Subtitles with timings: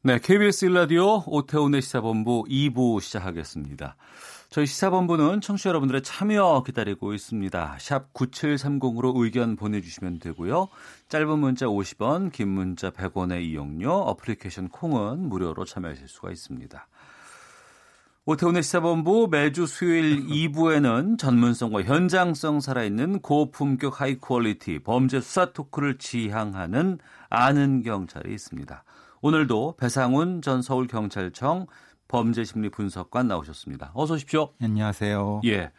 [0.00, 3.96] 네, KBS 일라디오 오태훈의 시사본부 2부 시작하겠습니다.
[4.48, 7.76] 저희 시사본부는 청취자 여러분들의 참여 기다리고 있습니다.
[7.80, 10.68] 샵 9730으로 의견 보내주시면 되고요.
[11.08, 16.86] 짧은 문자 50원, 긴 문자 100원의 이용료, 어플리케이션 콩은 무료로 참여하실 수가 있습니다.
[18.24, 27.00] 오태훈의 시사본부 매주 수요일 2부에는 전문성과 현장성 살아있는 고품격 high quality 범죄 수사 토크를 지향하는
[27.30, 28.84] 아는 경찰이 있습니다.
[29.20, 31.66] 오늘도 배상훈 전 서울경찰청
[32.08, 33.90] 범죄심리 분석관 나오셨습니다.
[33.94, 34.52] 어서 오십시오.
[34.60, 35.42] 안녕하세요.
[35.44, 35.72] 예.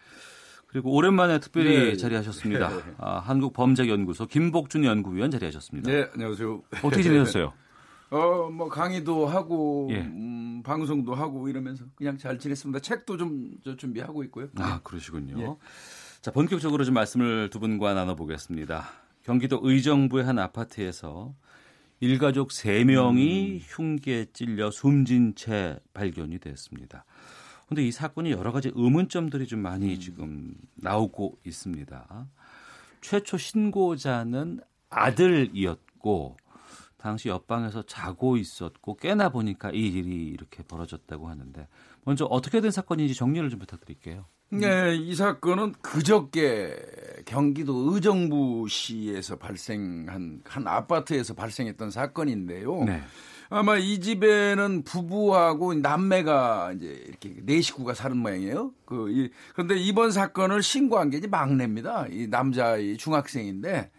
[0.67, 1.97] 그리고 오랜만에 특별히 네.
[1.97, 2.69] 자리하셨습니다.
[2.69, 2.81] 네.
[2.99, 5.91] 아, 한국범죄연구소 김복준 연구위원 자리하셨습니다.
[5.91, 6.61] 네, 안녕하세요.
[6.83, 7.53] 어떻게 지내셨어요?
[8.11, 10.01] 어, 뭐 강의도 하고 예.
[10.01, 12.79] 음, 방송도 하고 이러면서 그냥 잘 지냈습니다.
[12.79, 14.47] 책도 좀저 준비하고 있고요.
[14.57, 15.39] 아, 그러시군요.
[15.41, 15.55] 예.
[16.21, 18.87] 자, 본격적으로 좀 말씀을 두 분과 나눠보겠습니다.
[19.23, 21.33] 경기도 의정부의 한 아파트에서
[22.00, 23.59] 일가족 3명이 음.
[23.61, 27.05] 흉기에 찔려 숨진 채 발견이 됐습니다.
[27.66, 30.00] 그런데 이 사건이 여러 가지 의문점들이 좀 많이 음.
[30.00, 32.27] 지금 나오고 있습니다.
[33.02, 36.38] 최초 신고자는 아들이었고
[36.97, 41.67] 당시 옆방에서 자고 있었고 깨나 보니까 이 일이 이렇게 벌어졌다고 하는데
[42.03, 44.25] 먼저 어떻게 된 사건인지 정리를 좀 부탁드릴게요.
[44.52, 46.75] 네, 이 사건은 그저께
[47.25, 52.83] 경기도 의정부시에서 발생한 한 아파트에서 발생했던 사건인데요.
[52.83, 53.02] 네.
[53.52, 58.72] 아마 이 집에는 부부하고 남매가 이제 이렇게 네 식구가 사는 모양이에요.
[58.86, 62.08] 그 이, 그런데 이번 사건을 신고한 게 이제 막내입니다.
[62.11, 63.92] 이 남자 이 중학생인데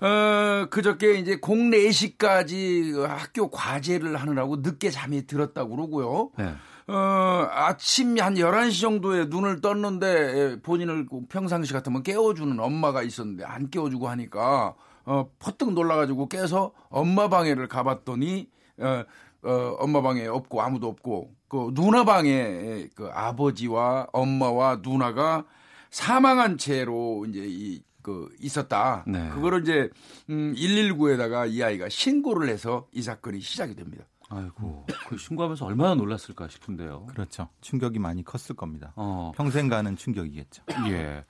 [0.00, 6.30] 어, 그저께 이제 공 4시까지 학교 과제를 하느라고 늦게 잠이 들었다고 그러고요.
[6.38, 6.54] 네.
[6.86, 14.08] 어, 아침 한 11시 정도에 눈을 떴는데 본인을 평상시 같으면 깨워주는 엄마가 있었는데 안 깨워주고
[14.08, 14.74] 하니까
[15.04, 19.04] 어, 퍼뜩 놀라가지고 깨서 엄마 방에를 가봤더니 어,
[19.42, 25.44] 어, 엄마 방에 없고 아무도 없고 그 누나 방에 그 아버지와 엄마와 누나가
[25.90, 29.02] 사망한 채로 이제 이 그 있었다.
[29.06, 29.30] 네.
[29.30, 29.88] 그거를 이제
[30.28, 34.04] 음 119에다가 이 아이가 신고를 해서 이 사건이 시작이 됩니다.
[34.30, 37.06] 아이고, 그 신고하면서 얼마나 놀랐을까 싶은데요.
[37.06, 37.48] 그렇죠.
[37.60, 38.92] 충격이 많이 컸을 겁니다.
[38.96, 40.62] 어, 평생 가는 충격이겠죠.
[40.88, 41.24] 예.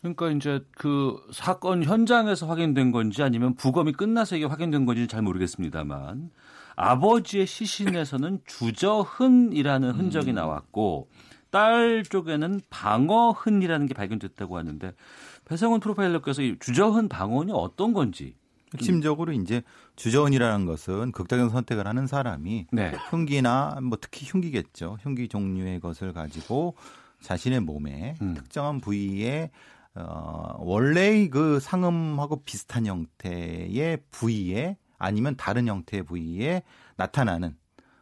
[0.00, 6.30] 그러니까 이제 그 사건 현장에서 확인된 건지 아니면 부검이 끝나서 이게 확인된 건지는 잘 모르겠습니다만
[6.76, 11.08] 아버지의 시신에서는 주저흔이라는 흔적이 나왔고
[11.50, 14.92] 딸 쪽에는 방어흔이라는 게 발견됐다고 하는데
[15.44, 18.36] 배성훈 프로파일러께서 이 주저흔 방어흔이 어떤 건지
[18.74, 19.62] 핵심적으로 이제
[19.96, 22.92] 주저원이라는 것은 극단적 선택을 하는 사람이 네.
[23.10, 24.98] 흉기나 뭐 특히 흉기겠죠.
[25.00, 26.74] 흉기 종류의 것을 가지고
[27.20, 28.34] 자신의 몸에 음.
[28.34, 29.50] 특정한 부위에
[29.94, 36.62] 어, 원래의 그 상음하고 비슷한 형태의 부위에 아니면 다른 형태의 부위에
[36.96, 37.56] 나타나는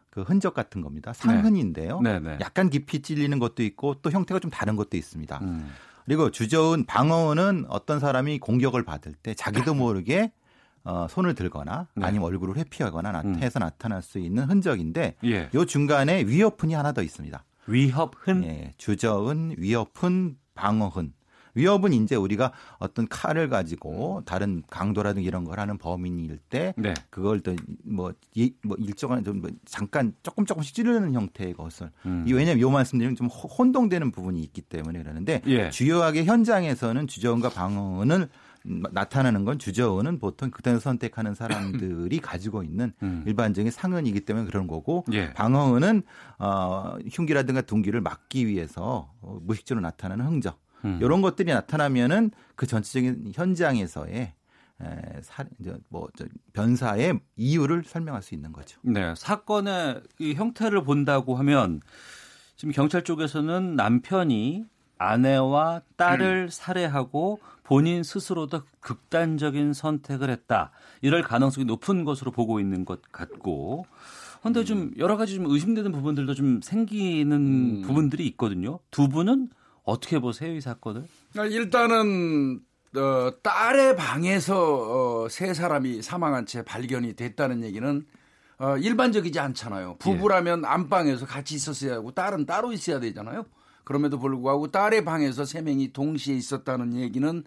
[0.09, 1.13] 그 흔적 같은 겁니다.
[1.13, 2.01] 상흔인데요.
[2.01, 2.37] 네, 네.
[2.41, 5.39] 약간 깊이 찔리는 것도 있고 또 형태가 좀 다른 것도 있습니다.
[5.41, 5.69] 음.
[6.05, 10.31] 그리고 주저은 방어는 어떤 사람이 공격을 받을 때 자기도 모르게
[10.87, 12.05] 어, 손을 들거나 네.
[12.05, 13.35] 아니면 얼굴을 회피하거나 나, 음.
[13.39, 15.49] 해서 나타날 수 있는 흔적인데 예.
[15.53, 17.43] 요 중간에 위협흔이 하나 더 있습니다.
[17.67, 21.11] 위협흔 예, 주저은, 위협흔, 방어흔.
[21.55, 26.93] 위협은 이제 우리가 어떤 칼을 가지고 다른 강도라든지 이런 걸 하는 범인일 때 네.
[27.09, 28.13] 그걸 또뭐
[28.63, 32.23] 뭐 일정한 좀뭐 잠깐 조금 조금씩 찌르는 형태의 것을 음.
[32.27, 35.69] 이 왜냐면 요 말씀드리면 좀 호- 혼동되는 부분이 있기 때문에 그러는데 예.
[35.71, 38.29] 주요하게 현장에서는 주저은과 방어은을
[38.91, 43.23] 나타나는 건 주저은은 보통 극단을 선택하는 사람들이 가지고 있는 음.
[43.25, 45.33] 일반적인 상흔이기 때문에 그런 거고 예.
[45.33, 46.03] 방어은은
[46.39, 50.99] 어, 흉기라든가 둔기를 막기 위해서 어, 무식적으로 나타나는 흔적 음.
[51.01, 54.33] 이런 것들이 나타나면은 그 전체적인 현장에서의
[54.79, 58.79] 에, 사, 이제 뭐 저, 변사의 이유를 설명할 수 있는 거죠.
[58.83, 61.81] 네, 사건의 이 형태를 본다고 하면
[62.55, 64.65] 지금 경찰 쪽에서는 남편이
[64.97, 70.71] 아내와 딸을 살해하고 본인 스스로도 극단적인 선택을 했다.
[71.01, 73.85] 이럴 가능성이 높은 것으로 보고 있는 것 같고.
[74.39, 78.79] 그런데 좀 여러 가지 좀 의심되는 부분들도 좀 생기는 부분들이 있거든요.
[78.91, 79.49] 두 분은
[79.83, 81.03] 어떻게 보세요, 이 사건을?
[81.37, 82.61] 아, 일단은
[82.95, 88.05] 어, 딸의 방에서 어, 세 사람이 사망한 채 발견이 됐다는 얘기는
[88.59, 89.97] 어, 일반적이지 않잖아요.
[89.99, 93.45] 부부라면 안방에서 같이 있었어야 하고 딸은 따로 있어야 되잖아요.
[93.87, 97.43] 그럼에도 불구하고 딸의 방에서 세 명이 동시에 있었다는 얘기는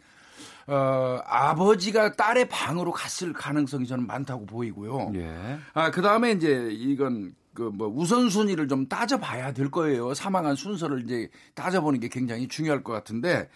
[0.66, 5.12] 어, 아버지가 딸의 방으로 갔을 가능성이 저는 많다고 보이고요.
[5.16, 5.58] 예.
[5.74, 10.14] 아, 그 다음에 이제 이건 그 뭐 우선순위를 좀 따져봐야 될 거예요.
[10.14, 13.50] 사망한 순서를 이제 따져보는 게 굉장히 중요할 것 같은데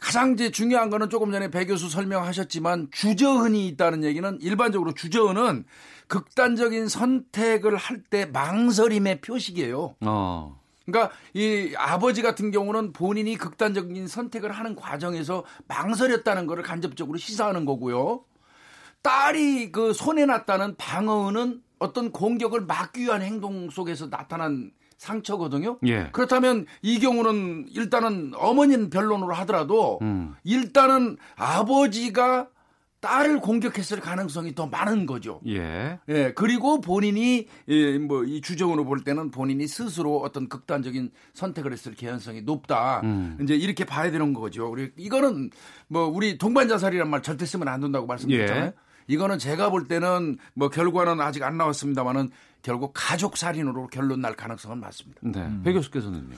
[0.00, 5.64] 가장 이제 중요한 거는 조금 전에 배 교수 설명하셨지만 주저흔이 있다는 얘기는 일반적으로 주저흔은
[6.08, 9.94] 극단적인 선택을 할 때 망설임의 표식이에요.
[10.00, 10.60] 어.
[10.86, 18.24] 그러니까 이 아버지 같은 경우는 본인이 극단적인 선택을 하는 과정에서 망설였다는 것을 간접적으로 시사하는 거고요.
[19.02, 25.78] 딸이 그 손에 났다는 방어는 어떤 공격을 막기 위한 행동 속에서 나타난 상처거든요.
[25.86, 26.08] 예.
[26.12, 30.34] 그렇다면 이 경우는 일단은 어머니는 변론으로 하더라도 음.
[30.42, 32.48] 일단은 아버지가
[33.06, 35.40] 딸을 공격했을 가능성이 더 많은 거죠.
[35.46, 36.00] 예.
[36.08, 42.42] 예, 그리고 본인이 예, 뭐이 주정으로 볼 때는 본인이 스스로 어떤 극단적인 선택을 했을 개연성이
[42.42, 43.02] 높다.
[43.04, 43.38] 음.
[43.40, 44.68] 이제 이렇게 봐야 되는 거죠.
[44.68, 45.50] 우리 이거는
[45.86, 48.64] 뭐 우리 동반 자살이란 말 절대 쓰면 안 된다고 말씀드렸잖아요.
[48.64, 48.72] 예.
[49.06, 52.30] 이거는 제가 볼 때는 뭐 결과는 아직 안 나왔습니다만은
[52.62, 55.20] 결국 가족 살인으로 결론 날 가능성은 많습니다.
[55.22, 55.62] 네.
[55.62, 56.34] 배 교수께서는요.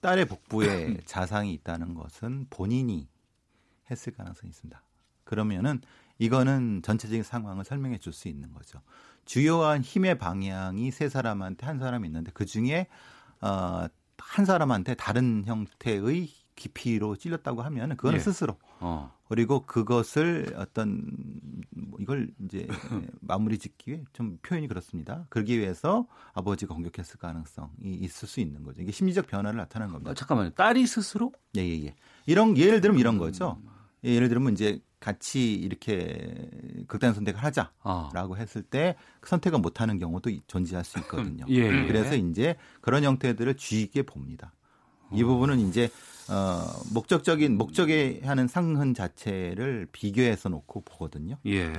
[0.00, 3.10] 딸의 복부에 자상이 있다는 것은 본인이
[3.90, 4.82] 했을 가능성이 있습니다.
[5.28, 5.82] 그러면은
[6.18, 8.80] 이거는 전체적인 상황을 설명해 줄 수 있는 거죠.
[9.26, 12.86] 주요한 힘의 방향이 세 사람한테 한 사람이 있는데 그 중에
[13.42, 13.86] 어,
[14.16, 18.20] 한 사람한테 다른 형태의 깊이로 찔렸다고 하면 그거는 예.
[18.22, 19.12] 스스로 어.
[19.28, 21.06] 그리고 그것을 어떤
[21.70, 22.66] 뭐 이걸 이제
[23.20, 25.26] 마무리 짓기 위해 좀 표현이 그렇습니다.
[25.28, 28.80] 그러기 위해서 아버지가 공격했을 가능성이 있을 수 있는 거죠.
[28.80, 30.10] 이게 심리적 변화를 나타내는 겁니다.
[30.10, 30.50] 아, 잠깐만요.
[30.50, 31.32] 딸이 스스로?
[31.56, 31.94] 예, 예, 예.
[32.24, 33.60] 이런 예를 들면 이런 거죠.
[34.04, 36.50] 예, 예를 들면 이제 같이 이렇게
[36.88, 38.38] 극단 선택을 하자라고 아.
[38.38, 41.44] 했을 때그 선택을 못 하는 경우도 존재할 수 있거든요.
[41.48, 41.86] 예, 예.
[41.86, 44.52] 그래서 이제 그런 형태들을 쥐게 봅니다.
[45.12, 45.88] 이 부분은 이제
[46.28, 51.36] 어 목적적인 목적에 하는 상흔 자체를 비교해서 놓고 보거든요.
[51.46, 51.72] 예.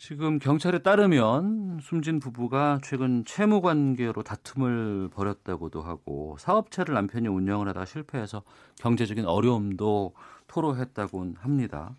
[0.00, 7.84] 지금 경찰에 따르면 숨진 부부가 최근 채무 관계로 다툼을 벌였다고도 하고 사업체를 남편이 운영을 하다가
[7.84, 8.42] 실패해서
[8.78, 10.14] 경제적인 어려움도
[10.46, 11.94] 토로했다고 합니다.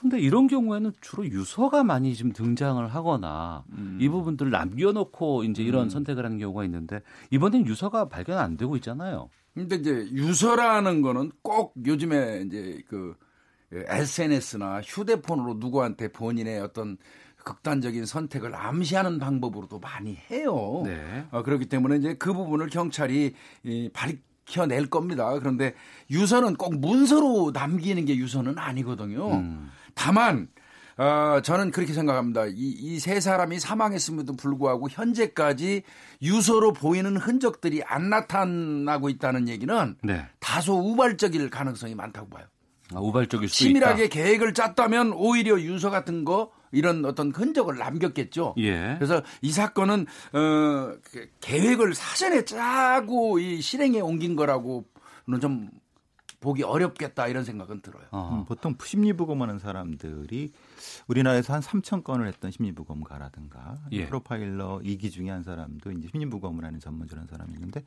[0.00, 3.64] 근데 이런 경우에는 주로 유서가 많이 좀 등장을 하거나
[3.98, 7.00] 이 부분들을 남겨놓고 이제 이런 선택을 하는 경우가 있는데
[7.32, 9.28] 이번엔 유서가 발견 안 되고 있잖아요.
[9.54, 13.16] 근데 이제 유서라는 거는 꼭 요즘에 이제 그
[13.72, 16.96] SNS나 휴대폰으로 누구한테 본인의 어떤
[17.44, 20.82] 극단적인 선택을 암시하는 방법으로도 많이 해요.
[20.84, 21.24] 네.
[21.30, 25.30] 어, 그렇기 때문에 이제 그 부분을 경찰이 이, 밝혀낼 겁니다.
[25.38, 25.74] 그런데
[26.10, 29.32] 유서는 꼭 문서로 남기는 게 유서는 아니거든요.
[29.32, 29.70] 음.
[29.94, 30.48] 다만
[30.96, 32.44] 어, 저는 그렇게 생각합니다.
[32.46, 35.82] 이 세 사람이 사망했음에도 불구하고 현재까지
[36.22, 40.24] 유서로 보이는 흔적들이 안 나타나고 있다는 얘기는 네.
[40.38, 42.44] 다소 우발적일 가능성이 많다고 봐요.
[42.94, 44.14] 아, 우발적일 수 치밀하게 있다.
[44.14, 48.54] 계획을 짰다면 오히려 유서 같은 거 이런 어떤 흔적을 남겼겠죠.
[48.58, 48.94] 예.
[48.96, 55.70] 그래서 이 사건은 어, 그 계획을 사전에 짜고 이 실행에 옮긴 거라고는 좀
[56.44, 58.04] 보기 어렵겠다 이런 생각은 들어요.
[58.10, 58.30] 어.
[58.34, 60.52] 음, 보통 심리부검하는 사람들이
[61.06, 64.06] 우리나라에서 한 3천 건을 했던 심리부검가라든가 예.
[64.06, 67.82] 프로파일러 2기 중에 한 사람도 이제 심리부검을 하는 전문적인 사람이 있는데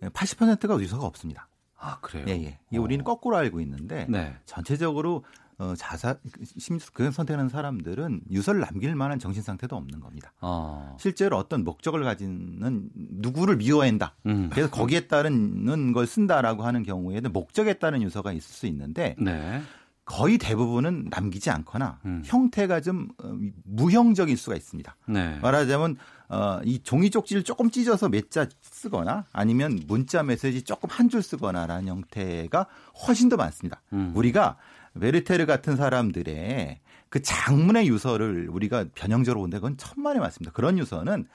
[0.00, 1.48] 80%가 유서가 없습니다.
[1.76, 2.24] 아 그래요.
[2.28, 2.58] 예, 예.
[2.70, 4.36] 이 우리는 거꾸로 알고 있는데 네.
[4.46, 5.24] 전체적으로
[5.58, 6.16] 어, 자사
[6.58, 10.32] 심 그런 선택하는 사람들은 유서를 남길 만한 정신 상태도 없는 겁니다.
[10.40, 10.96] 어.
[10.98, 14.14] 실제로 어떤 목적을 가지는 누구를 미워한다.
[14.26, 14.48] 음.
[14.50, 19.62] 그래서 거기에 따르는 걸 쓴다라고 하는 경우에는 목적에 따른 유서가 있을 수 있는데 네.
[20.04, 22.22] 거의 대부분은 남기지 않거나 음.
[22.24, 23.32] 형태가 좀 어,
[23.64, 24.96] 무형적일 수가 있습니다.
[25.06, 25.38] 네.
[25.40, 25.96] 말하자면
[26.28, 31.22] 어, 이 종이 쪽지를 조금 찢어서 몇 자 쓰거나 아니면 문자 메시지 조금 한 줄
[31.22, 32.66] 쓰거나라는 형태가
[33.06, 33.80] 훨씬 더 많습니다.
[33.92, 34.12] 음.
[34.16, 34.56] 우리가
[35.00, 40.52] 베르테르 같은 사람들의 그 장문의 유서를 우리가 변형적으로 본다 그건 천만에 많습니다.
[40.52, 41.26] 그런 유서는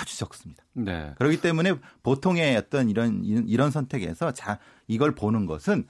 [0.00, 0.62] 아주 적습니다.
[0.72, 1.14] 네.
[1.18, 5.86] 그렇기 때문에 보통의 어떤 이런 이런 선택에서 자 이걸 보는 것은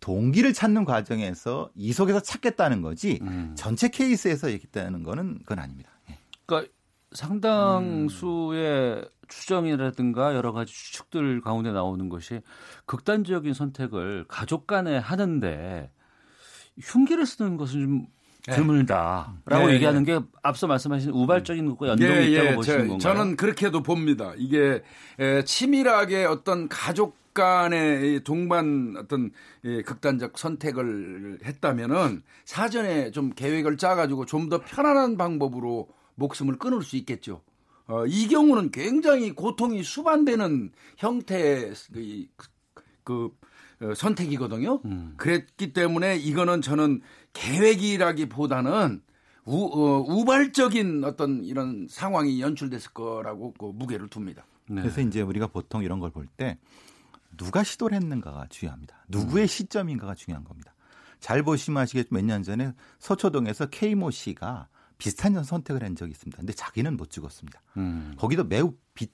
[0.00, 3.54] 동기를 찾는 과정에서 이 속에서 찾겠다는 거지 음.
[3.56, 5.90] 전체 케이스에서 얘기했다는 거는 그건 아닙니다.
[6.10, 6.18] 예.
[6.46, 6.72] 그러니까
[7.12, 12.40] 상당수의 추정이라든가 여러 가지 추측들 가운데 나오는 것이
[12.86, 15.90] 극단적인 선택을 가족 간에 하는데
[16.80, 18.06] 흉기를 쓰는 것은 좀
[18.42, 22.98] 드물다라고 네, 얘기하는 게 앞서 말씀하신 우발적인 것과 연동이 있다고 보시는 저, 건가요?
[22.98, 24.32] 저는 그렇게도 봅니다.
[24.36, 24.82] 이게
[25.18, 29.30] 에, 치밀하게 어떤 가족 간의 이 동반 어떤
[29.64, 36.96] 이 극단적 선택을 했다면은 사전에 좀 계획을 짜가지고 좀 더 편안한 방법으로 목숨을 끊을 수
[36.96, 37.40] 있겠죠.
[37.86, 41.72] 어, 이 경우는 굉장히 고통이 수반되는 형태의
[42.36, 42.48] 그,
[43.02, 43.30] 그 어,
[43.96, 44.80] 선택이거든요.
[44.84, 45.14] 음.
[45.16, 47.00] 그랬기 때문에 이거는 저는
[47.32, 49.02] 계획이라기보다는
[49.44, 54.44] 우, 어, 우발적인 어떤 이런 상황이 연출됐을 거라고 그 무게를 둡니다.
[54.68, 54.80] 네.
[54.82, 56.58] 그래서 이제 우리가 보통 이런 걸 볼 때
[57.36, 59.04] 누가 시도를 했는가가 중요합니다.
[59.08, 59.46] 누구의 음.
[59.46, 60.74] 시점인가가 중요한 겁니다.
[61.18, 66.36] 잘 보시면 아시겠지만 몇 년 전에 서초동에서 케이모 씨가 비슷한 선택을 한 적이 있습니다.
[66.38, 67.60] 근데 자기는 못 죽었습니다.
[67.78, 68.14] 음.
[68.18, 69.08] 거기도 매우 비,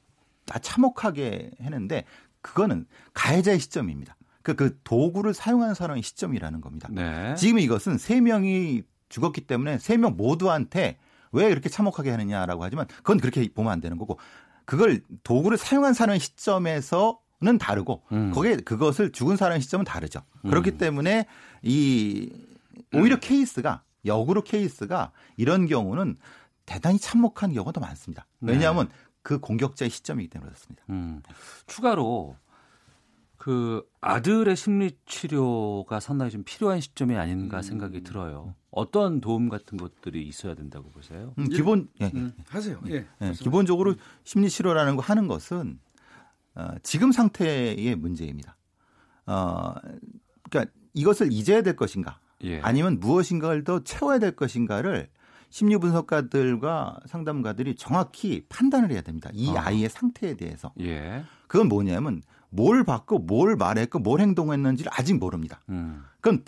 [0.50, 2.04] 아, 참혹하게 했는데
[2.42, 4.16] 그거는 가해자의 시점입니다.
[4.54, 6.88] 그, 그 도구를 사용한 사람의 시점이라는 겁니다.
[6.90, 7.34] 네.
[7.36, 10.98] 지금 이것은 세 명이 죽었기 때문에 세 명 모두한테
[11.32, 14.18] 왜 이렇게 참혹하게 하느냐라고 하지만 그건 그렇게 보면 안 되는 거고
[14.64, 18.32] 그걸 도구를 사용한 사람의 시점에서 는 다르고 음.
[18.32, 20.22] 거기에 그것을 죽은 사람의 시점은 다르죠.
[20.42, 20.78] 그렇기 음.
[20.78, 21.26] 때문에
[21.62, 22.32] 이
[22.92, 23.20] 오히려 음.
[23.20, 26.16] 케이스가 역으로 케이스가 이런 경우는
[26.66, 28.26] 대단히 참혹한 경우가 더 많습니다.
[28.40, 28.54] 네.
[28.54, 28.94] 왜냐하면 네.
[29.22, 30.82] 그 공격자의 시점이기 때문에 그렇습니다.
[30.90, 31.22] 음.
[31.68, 32.36] 추가로
[33.48, 37.62] 그 아들의 심리 치료가 상당히 좀 필요한 시점이 아닌가 음.
[37.62, 38.54] 생각이 들어요.
[38.70, 41.32] 어떤 도움 같은 것들이 있어야 된다고 보세요?
[41.38, 42.78] 음, 기본 예, 음, 하세요.
[42.88, 45.80] 예, 예, 기본적으로 심리 치료라는 거 하는 것은
[46.56, 48.58] 어, 지금 상태의 문제입니다.
[49.24, 49.72] 어,
[50.50, 52.60] 그러니까 이것을 잊어야 될 것인가, 예.
[52.60, 55.08] 아니면 무엇인가를 더 채워야 될 것인가를
[55.48, 59.30] 심리 분석가들과 상담가들이 정확히 판단을 해야 됩니다.
[59.32, 59.54] 이 어.
[59.56, 60.70] 아이의 상태에 대해서.
[60.80, 61.24] 예.
[61.46, 65.60] 그건 뭐냐면 뭘 받고 뭘 말했고 뭘 행동했는지를 아직 모릅니다.
[65.68, 66.04] 음.
[66.20, 66.44] 그건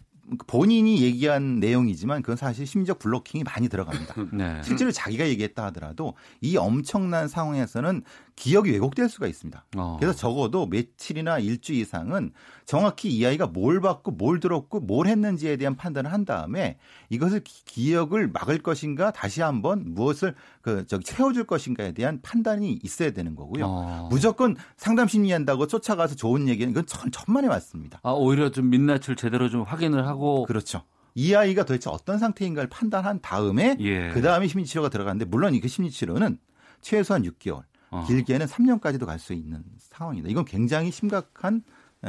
[0.47, 4.15] 본인이 얘기한 내용이지만 그건 사실 심리적 블로킹이 많이 들어갑니다.
[4.33, 4.61] 네.
[4.63, 8.03] 실제로 자기가 얘기했다 하더라도 이 엄청난 상황에서는
[8.41, 9.67] 기억이 왜곡될 수가 있습니다.
[9.77, 9.99] 어.
[10.01, 12.33] 그래서 적어도 며칠이나 일주 이상은
[12.65, 16.79] 정확히 이 아이가 뭘 받고 뭘 들었고 뭘 했는지에 대한 판단을 한 다음에
[17.11, 23.35] 이것을 기억을 막을 것인가 다시 한번 무엇을 그 저기 채워줄 것인가에 대한 판단이 있어야 되는
[23.35, 23.67] 거고요.
[23.67, 24.09] 어.
[24.11, 28.01] 무조건 상담 심리한다고 쫓아가서 좋은 얘기는 이건 천, 천만에 맞습니다.
[28.03, 30.83] 아 오히려 좀 민낯을 제대로 좀 확인을 하고 그렇죠.
[31.15, 34.09] 이 아이가 도대체 어떤 상태인가를 판단한 다음에 예.
[34.15, 36.39] 그 다음에 심리 치료가 들어가는데 물론 이 그 심리 치료는
[36.81, 38.05] 최소한 6개월, 어.
[38.07, 40.31] 길게는 3년까지도 갈 수 있는 상황입니다.
[40.31, 41.63] 이건 굉장히 심각한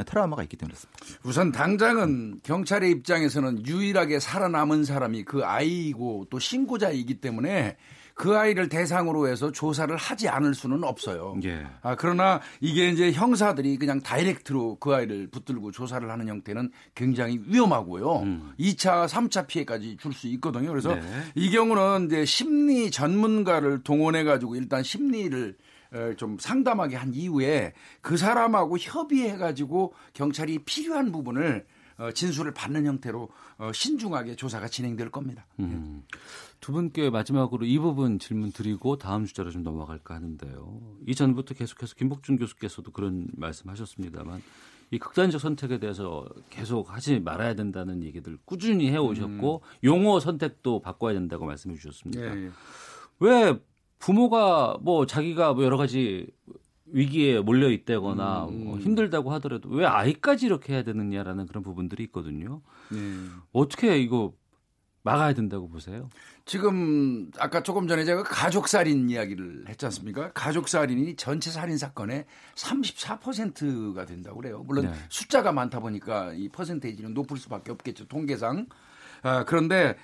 [0.06, 1.20] 트라우마가 있기 때문에 그렇습니다.
[1.24, 7.76] 우선 당장은 경찰의 입장에서는 유일하게 살아남은 사람이 그 아이이고 또 신고자이기 때문에
[8.14, 11.36] 그 아이를 대상으로 해서 조사를 하지 않을 수는 없어요.
[11.44, 11.66] 예.
[11.82, 18.20] 아, 그러나 이게 이제 형사들이 그냥 다이렉트로 그 아이를 붙들고 조사를 하는 형태는 굉장히 위험하고요.
[18.20, 18.54] 음.
[18.60, 20.70] 2차, 3차 피해까지 줄 수 있거든요.
[20.70, 21.02] 그래서 네.
[21.36, 25.56] 이 경우는 이제 심리 전문가를 동원해 가지고 일단 심리를
[26.18, 31.66] 좀 상담하게 한 이후에 그 사람하고 협의해 가지고 경찰이 필요한 부분을
[31.98, 33.30] 어, 진술을 받는 형태로
[33.60, 35.46] 어, 신중하게 조사가 진행될 겁니다.
[35.60, 36.04] 음.
[36.60, 40.82] 두 분께 마지막으로 이 부분 질문 드리고 다음 주제로 좀 넘어갈까 하는데요.
[41.08, 44.42] 이전부터 계속해서 김복준 교수께서도 그런 말씀하셨습니다만
[44.90, 49.78] 이 극단적 선택에 대해서 계속 하지 말아야 된다는 얘기들 꾸준히 해오셨고 음.
[49.84, 52.36] 용어 선택도 바꿔야 된다고 말씀해 주셨습니다.
[52.36, 52.52] 예, 예.
[53.20, 53.60] 왜
[54.02, 56.28] 부모가 뭐 자기가 뭐 여러 가지
[56.88, 58.66] 위기에 몰려 있다거나 음.
[58.66, 62.62] 뭐 힘들다고 하더라도 왜 아이까지 이렇게 해야 되느냐라는 그런 부분들이 있거든요.
[62.90, 62.98] 네.
[63.54, 64.34] 어떻게 이거
[65.04, 66.10] 막아야 된다고 보세요?
[66.46, 70.32] 지금 아까 조금 전에 제가 가족 살인 이야기를 했지 않습니까?
[70.34, 74.64] 가족 살인이 전체 살인 사건의 34%가 된다고 그래요.
[74.66, 74.94] 물론 네.
[75.10, 78.08] 숫자가 많다 보니까 이 퍼센테이지는 높을 수밖에 없겠죠.
[78.08, 78.68] 통계상.
[79.24, 79.96] 아, 그런데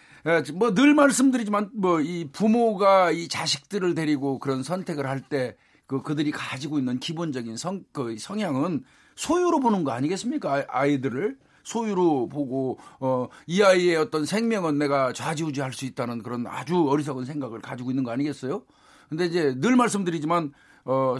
[0.53, 5.55] 뭐 늘 말씀드리지만 뭐 이 부모가 이 자식들을 데리고 그런 선택을 할 때
[5.87, 8.83] 그 그들이 가지고 있는 기본적인 성, 그 성향은
[9.15, 10.65] 소유로 보는 거 아니겠습니까?
[10.67, 17.23] 아이들을 소유로 보고 어, 이 아이의 어떤 생명은 내가 좌지우지할 수 있다는 그런 아주 어리석은
[17.23, 18.63] 생각을 가지고 있는 거 아니겠어요?
[19.07, 20.51] 근데 이제 늘 말씀드리지만
[20.83, 21.15] 어,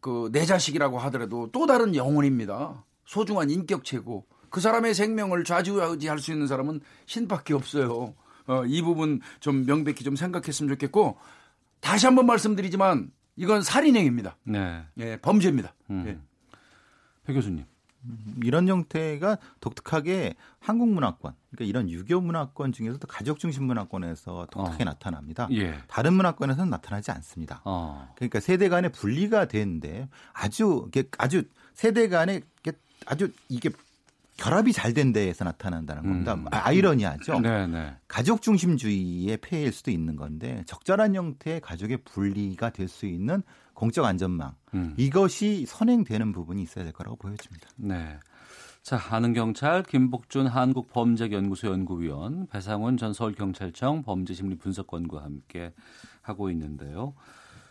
[0.00, 2.84] 그 내 자식이라고 하더라도 또 다른 영혼입니다.
[3.06, 8.14] 소중한 인격체고 그 사람의 생명을 좌지우지할 수 있는 사람은 신밖에 없어요.
[8.46, 11.18] 어, 이 부분 좀 명백히 좀 생각했으면 좋겠고
[11.80, 14.36] 다시 한번 말씀드리지만 이건 살인행위입니다.
[14.44, 14.84] 네.
[14.98, 15.74] 예, 범죄입니다.
[15.90, 16.04] 음.
[16.06, 16.18] 예.
[17.24, 17.64] 배 교수님.
[18.42, 24.86] 이런 형태가 독특하게 한국 문화권, 그러니까 이런 유교 문화권 중에서도 가족 중심 문화권에서 독특하게 어.
[24.86, 25.48] 나타납니다.
[25.52, 25.78] 예.
[25.88, 27.62] 다른 문화권에서는 나타나지 않습니다.
[27.64, 28.12] 어.
[28.14, 30.88] 그러니까 세대 간의 분리가 되는데 아주
[31.18, 32.42] 아주 세대 간의
[33.06, 33.70] 아주 이게
[34.36, 36.34] 결합이 잘 된 데에서 나타난다는 겁니다.
[36.34, 36.46] 음.
[36.50, 37.40] 아, 아이러니하죠.
[37.40, 37.66] 네네.
[37.66, 37.96] 네.
[38.08, 43.42] 가족 중심주의의 폐해일 수도 있는 건데 적절한 형태의 가족의 분리가 될 수 있는
[43.74, 44.94] 공적 안전망 음.
[44.96, 47.68] 이것이 선행되는 부분이 있어야 될 거라고 보여집니다.
[47.76, 48.18] 네.
[48.82, 55.72] 자, 아는 경찰 김복준 한국범죄연구소 연구위원 배상훈 전 서울경찰청 범죄심리분석관과 함께
[56.22, 57.14] 하고 있는데요.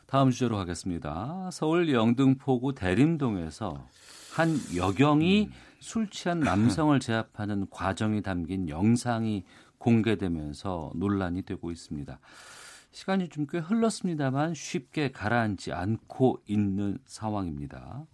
[0.05, 1.50] 다음 주제로 가겠습니다.
[1.51, 3.88] 서울 영등포구 대림동에서
[4.33, 5.51] 한 여경이 음.
[5.79, 9.43] 술 취한 남성을 제압하는 과정이 담긴 영상이
[9.77, 12.19] 공개되면서 논란이 되고 있습니다.
[12.91, 18.05] 시간이 좀 꽤 흘렀습니다만 쉽게 가라앉지 않고 있는 상황입니다.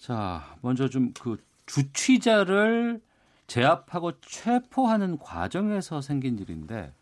[0.00, 3.00] 자, 먼저 좀 그 주취자를
[3.46, 6.94] 제압하고 체포하는 과정에서 생긴 일인데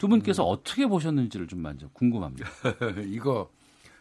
[0.00, 0.52] 두 분께서 음.
[0.52, 2.48] 어떻게 보셨는지를 좀 먼저 궁금합니다.
[3.04, 3.50] 이거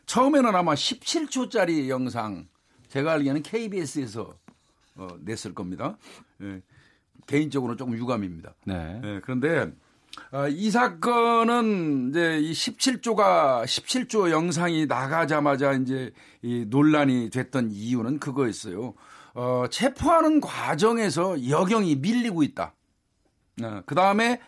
[0.05, 2.47] 처음에는 아마 17초짜리 영상
[2.87, 4.33] 제가 알기에는 KBS에서
[4.95, 5.97] 어, 냈을 겁니다.
[6.41, 6.61] 예,
[7.27, 8.55] 개인적으로 조금 유감입니다.
[8.65, 9.01] 네.
[9.03, 9.73] 예, 그런데
[10.31, 18.93] 어, 이 사건은 이제 이 17조가 17조 영상이 나가자마자 이제 이 논란이 됐던 이유는 그거였어요.
[19.33, 22.73] 어, 체포하는 과정에서 여경이 밀리고 있다.
[23.63, 24.39] 어, 그 다음에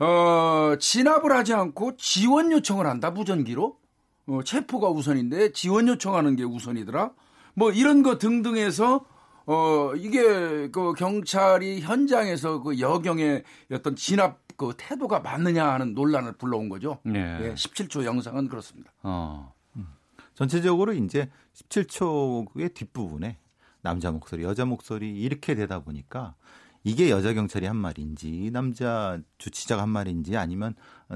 [0.00, 3.78] 어, 진압을 하지 않고 지원 요청을 한다 무전기로
[4.26, 7.12] 어, 체포가 우선인데 지원 요청하는 게 우선이더라.
[7.54, 9.04] 뭐 이런 거 등등해서
[9.46, 13.42] 어 이게 그 경찰이 현장에서 그 여경의
[13.72, 16.98] 어떤 진압 그 태도가 맞느냐 하는 논란을 불러온 거죠.
[17.02, 17.38] 네.
[17.42, 18.92] 예, 17초 영상은 그렇습니다.
[19.02, 19.52] 어.
[19.76, 19.88] 음.
[20.34, 23.38] 전체적으로 이제 17초의 뒷부분에
[23.82, 26.34] 남자 목소리, 여자 목소리 이렇게 되다 보니까
[26.82, 30.74] 이게 여자 경찰이 한 말인지 남자 주치자가 한 말인지 아니면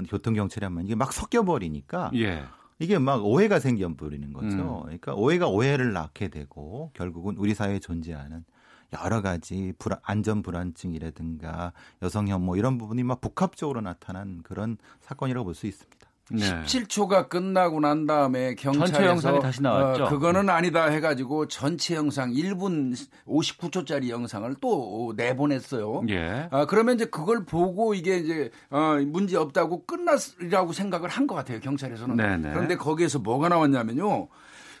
[0.09, 2.43] 교통 경찰이 한 말인지 막 섞여 버리니까 예.
[2.79, 4.47] 이게 막 오해가 생겨 버리는 거죠.
[4.47, 4.81] 음.
[4.83, 8.43] 그러니까 오해가 오해를 낳게 되고 결국은 우리 사회에 존재하는
[9.03, 15.55] 여러 가지 불안, 안전 불안증이라든가 여성 혐오 이런 부분이 막 복합적으로 나타난 그런 사건이라고 볼
[15.55, 16.07] 수 있습니다.
[16.31, 16.39] 네.
[16.65, 20.05] 17초가 끝나고 난 다음에 경찰에서 전체 영상이 다시 나왔죠.
[20.05, 22.95] 어, 그거는 아니다 해가지고 전체 영상 1분
[23.27, 26.01] 59초짜리 영상을 또 내보냈어요.
[26.09, 26.47] 예.
[26.49, 31.59] 아, 그러면 이제 그걸 보고 이게 이제 어, 문제 없다고 끝났이라고 생각을 한 것 같아요
[31.59, 32.15] 경찰에서는.
[32.15, 32.51] 네네.
[32.53, 34.27] 그런데 거기에서 뭐가 나왔냐면요.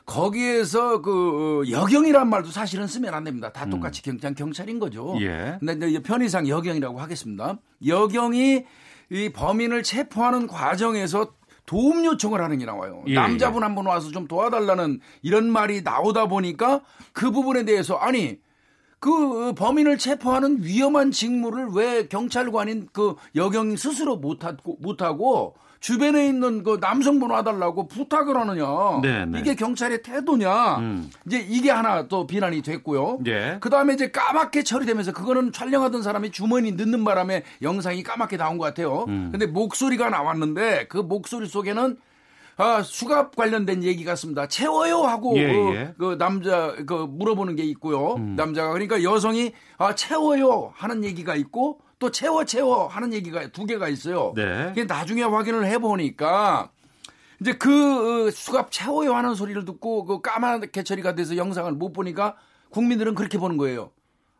[0.05, 3.51] 거기에서 그 어, 여경이란 말도 사실은 쓰면 안 됩니다.
[3.51, 4.11] 다 똑같이 음.
[4.17, 5.15] 경찰 경찰인 거죠.
[5.21, 5.57] 예.
[5.59, 7.57] 근데 이제 편의상 여경이라고 하겠습니다.
[7.85, 8.63] 여경이
[9.09, 11.33] 이 범인을 체포하는 과정에서
[11.65, 13.03] 도움 요청을 하는 게 나와요.
[13.07, 13.65] 예, 남자분 예.
[13.65, 18.39] 한분 와서 좀 도와달라는 이런 말이 나오다 보니까 그 부분에 대해서 아니
[18.99, 26.79] 그 범인을 체포하는 위험한 직무를 왜 경찰관인 그 여경 스스로 못하고 못하고 주변에 있는 그
[26.81, 28.65] 남성분 와달라고 부탁을 하느냐.
[29.03, 29.25] 네네.
[29.25, 29.39] 네.
[29.39, 30.79] 이게 경찰의 태도냐.
[30.79, 31.11] 음.
[31.27, 33.19] 이제 이게 하나 또 비난이 됐고요.
[33.27, 33.57] 예.
[33.61, 38.65] 그 다음에 이제 까맣게 처리되면서 그거는 촬영하던 사람이 주머니 넣는 바람에 영상이 까맣게 나온 것
[38.65, 39.05] 같아요.
[39.09, 39.29] 음.
[39.31, 41.97] 근데 목소리가 나왔는데 그 목소리 속에는
[42.57, 44.47] 아, 수갑 관련된 얘기 같습니다.
[44.47, 45.93] 채워요 하고 예, 그, 예.
[45.99, 48.15] 그, 남자 그 물어보는 게 있고요.
[48.15, 48.33] 음.
[48.35, 53.87] 남자가 그러니까 여성이 아 채워요 하는 얘기가 있고 또 채워 채워 하는 얘기가 두 개가
[53.87, 54.33] 있어요.
[54.35, 54.73] 네.
[54.87, 56.71] 나중에 확인을 해보니까
[57.41, 62.35] 이제 그 어, 수갑 채워요 하는 소리를 듣고 그 까맣게 처리가 돼서 영상을 못 보니까
[62.69, 63.91] 국민들은 그렇게 보는 거예요.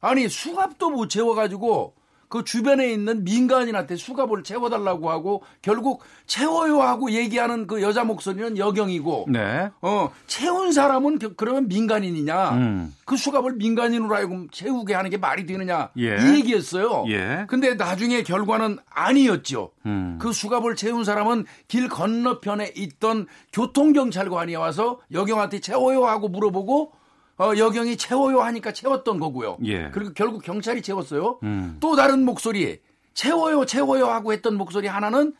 [0.01, 1.95] 아니 수갑도 못 채워가지고
[2.27, 9.27] 그 주변에 있는 민간인한테 수갑을 채워달라고 하고 결국 채워요 하고 얘기하는 그 여자 목소리는 여경이고
[9.29, 9.69] 네.
[9.81, 12.95] 어 채운 사람은 그러면 민간인이냐 음.
[13.05, 16.17] 그 수갑을 민간인으로 알고 채우게 하는 게 말이 되느냐 예.
[16.17, 17.05] 이 얘기였어요.
[17.09, 17.45] 예.
[17.47, 19.71] 근데 나중에 결과는 아니었죠.
[19.85, 20.17] 음.
[20.19, 26.93] 그 수갑을 채운 사람은 길 건너편에 있던 교통경찰관이 와서 여경한테 채워요 하고 물어보고
[27.37, 29.57] 어, 여경이 채워요 하니까 채웠던 거고요.
[29.65, 29.89] 예.
[29.91, 31.39] 그리고 결국 경찰이 채웠어요.
[31.43, 31.77] 음.
[31.79, 32.81] 또 다른 목소리
[33.13, 35.33] 채워요 채워요 하고 했던 목소리 하나는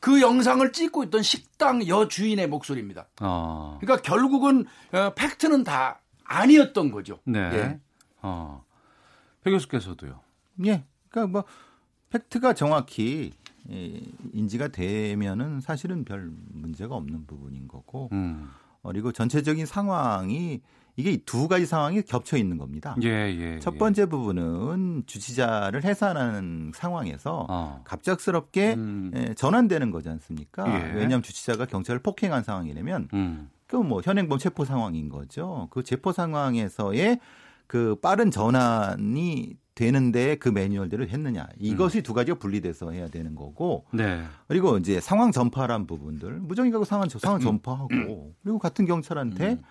[0.00, 3.06] 그 영상을 찍고 있던 식당 여주인의 목소리입니다.
[3.20, 3.78] 어.
[3.80, 7.18] 그러니까 결국은 어, 팩트는 다 아니었던 거죠.
[7.24, 7.38] 네.
[7.38, 7.80] 예.
[8.22, 8.64] 어.
[9.44, 10.20] 배 교수께서도요.
[10.64, 10.84] 예.
[11.08, 11.44] 그러니까 뭐
[12.10, 13.32] 팩트가 정확히
[13.70, 14.00] 예,
[14.32, 18.08] 인지가 되면은 사실은 별 문제가 없는 부분인 거고.
[18.12, 18.50] 음.
[18.82, 20.60] 그리고 전체적인 상황이
[20.96, 22.94] 이게 두 가지 상황이 겹쳐 있는 겁니다.
[23.02, 23.78] 예, 예, 첫 예.
[23.78, 24.06] 번째 예.
[24.06, 27.80] 부분은 주치자를 해산하는 상황에서 어.
[27.84, 29.10] 갑작스럽게 음.
[29.14, 30.66] 예, 전환되는 거지 않습니까?
[30.68, 30.92] 예.
[30.92, 33.50] 왜냐하면 주치자가 경찰을 폭행한 상황이라면 음.
[33.68, 35.68] 그뭐 현행범 체포 상황인 거죠.
[35.70, 37.20] 그 체포 상황에서의
[37.66, 42.02] 그 빠른 전환이 되는데 그 매뉴얼대로 했느냐 이것이 음.
[42.02, 44.22] 두 가지가 분리돼서 해야 되는 거고 네.
[44.46, 47.40] 그리고 이제 상황 전파란 부분들 무정의가고 상황 상황 음.
[47.40, 49.62] 전파하고 그리고 같은 경찰한테 음.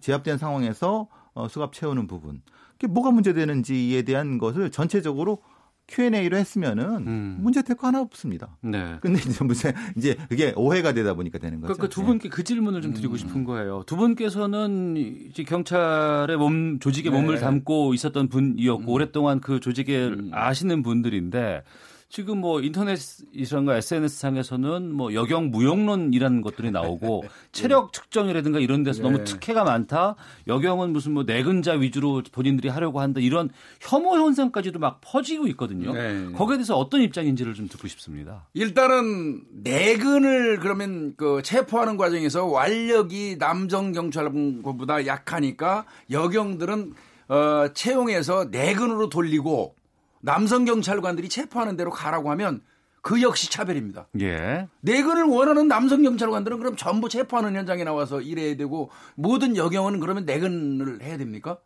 [0.00, 2.42] 제압된 상황에서 어, 수갑 채우는 부분.
[2.72, 5.42] 그게 뭐가 문제되는지에 대한 것을 전체적으로
[5.90, 7.38] Q&A로 했으면은 음.
[7.40, 8.56] 문제 될거 하나 없습니다.
[8.60, 8.96] 네.
[9.00, 11.74] 근데 이제 무슨 이제 그게 오해가 되다 보니까 되는 거죠.
[11.74, 13.82] 그러니까 두 분께 그 질문을 좀 드리고 싶은 거예요.
[13.86, 17.20] 두 분께서는 이제 경찰의 몸 조직에 네.
[17.20, 20.30] 몸을 담고 있었던 분이었고 오랫동안 그 조직을 음.
[20.32, 21.64] 아시는 분들인데
[22.10, 29.08] 지금 뭐 인터넷이란가 SNS 상에서는 뭐 여경 무용론이라는 것들이 나오고 체력 측정이라든가 이런 데서 네.
[29.08, 30.16] 너무 특혜가 많다.
[30.48, 33.20] 여경은 무슨 뭐 내근자 위주로 본인들이 하려고 한다.
[33.20, 33.48] 이런
[33.80, 35.92] 혐오 현상까지도 막 퍼지고 있거든요.
[35.92, 36.32] 네.
[36.32, 38.48] 거기에 대해서 어떤 입장인지를 좀 듣고 싶습니다.
[38.54, 46.92] 일단은 내근을 그러면 그 체포하는 과정에서 완력이 남성 경찰관보다 약하니까 여경들은
[47.28, 49.76] 어 채용해서 내근으로 돌리고
[50.20, 52.60] 남성 경찰관들이 체포하는 대로 가라고 하면
[53.02, 54.08] 그 역시 차별입니다.
[54.20, 54.68] 예.
[54.82, 61.02] 내근을 원하는 남성 경찰관들은 그럼 전부 체포하는 현장에 나와서 일해야 되고 모든 여경은 그러면 내근을
[61.02, 61.58] 해야 됩니까?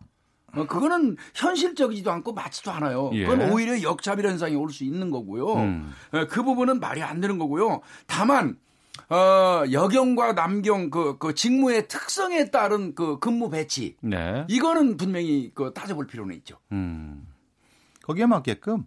[0.55, 3.11] 어, 그거는 현실적이지도 않고 맞지도 않아요.
[3.14, 3.27] 예.
[3.27, 5.55] 그건 오히려 역차별 현상이 올 수 있는 거고요.
[5.55, 5.93] 음.
[6.12, 7.81] 어, 그 부분은 말이 안 되는 거고요.
[8.07, 8.57] 다만
[9.09, 14.45] 어, 여경과 남경 그, 그 직무의 특성에 따른 그 근무 배치 네.
[14.49, 16.59] 이거는 분명히 그 따져볼 필요는 있죠.
[16.71, 17.27] 음.
[18.05, 18.85] 거기에 맞게끔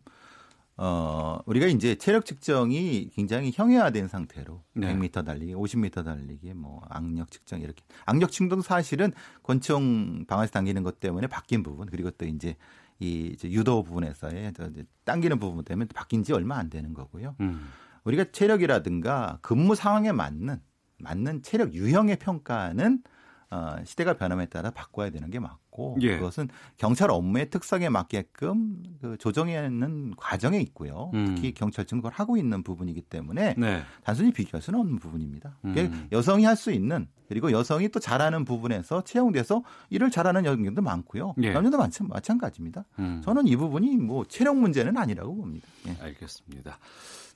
[0.80, 4.96] 어 우리가 이제 체력 측정이 굉장히 형해화된 상태로 네.
[4.96, 11.00] 100m 달리기, 50m 달리기, 뭐 악력 측정 이렇게 악력 측정 사실은 권총 방아에서 당기는 것
[11.00, 12.56] 때문에 바뀐 부분 그리고 또 이제
[13.00, 17.36] 이 이제 유도 부분에서의 저 이제 당기는 부분 때문에 바뀐 지 얼마 안 되는 거고요.
[17.40, 17.70] 음.
[18.04, 20.62] 우리가 체력이라든가 근무 상황에 맞는
[21.00, 23.02] 맞는 체력 유형의 평가는
[23.50, 25.67] 어, 시대가 변함에 따라 바꿔야 되는 게 맞고
[26.02, 26.18] 예.
[26.18, 31.12] 그것은 경찰 업무의 특성에 맞게끔 그 조정하는 과정에 있고요.
[31.14, 31.36] 음.
[31.36, 33.82] 특히 경찰청 그걸 하고 있는 부분이기 때문에 네.
[34.04, 35.58] 단순히 비교할 수는 없는 부분입니다.
[35.66, 36.08] 음.
[36.12, 41.36] 여성이 할 수 있는 그리고 여성이 또 잘하는 부분에서 채용돼서 일을 잘하는 여성들도 많고요.
[41.44, 41.52] 예.
[41.52, 42.86] 남녀도 마찬- 마찬가지입니다.
[43.00, 43.22] 음.
[43.24, 45.68] 저는 이 부분이 뭐 체력 문제는 아니라고 봅니다.
[45.88, 45.96] 예.
[46.02, 46.80] 알겠습니다.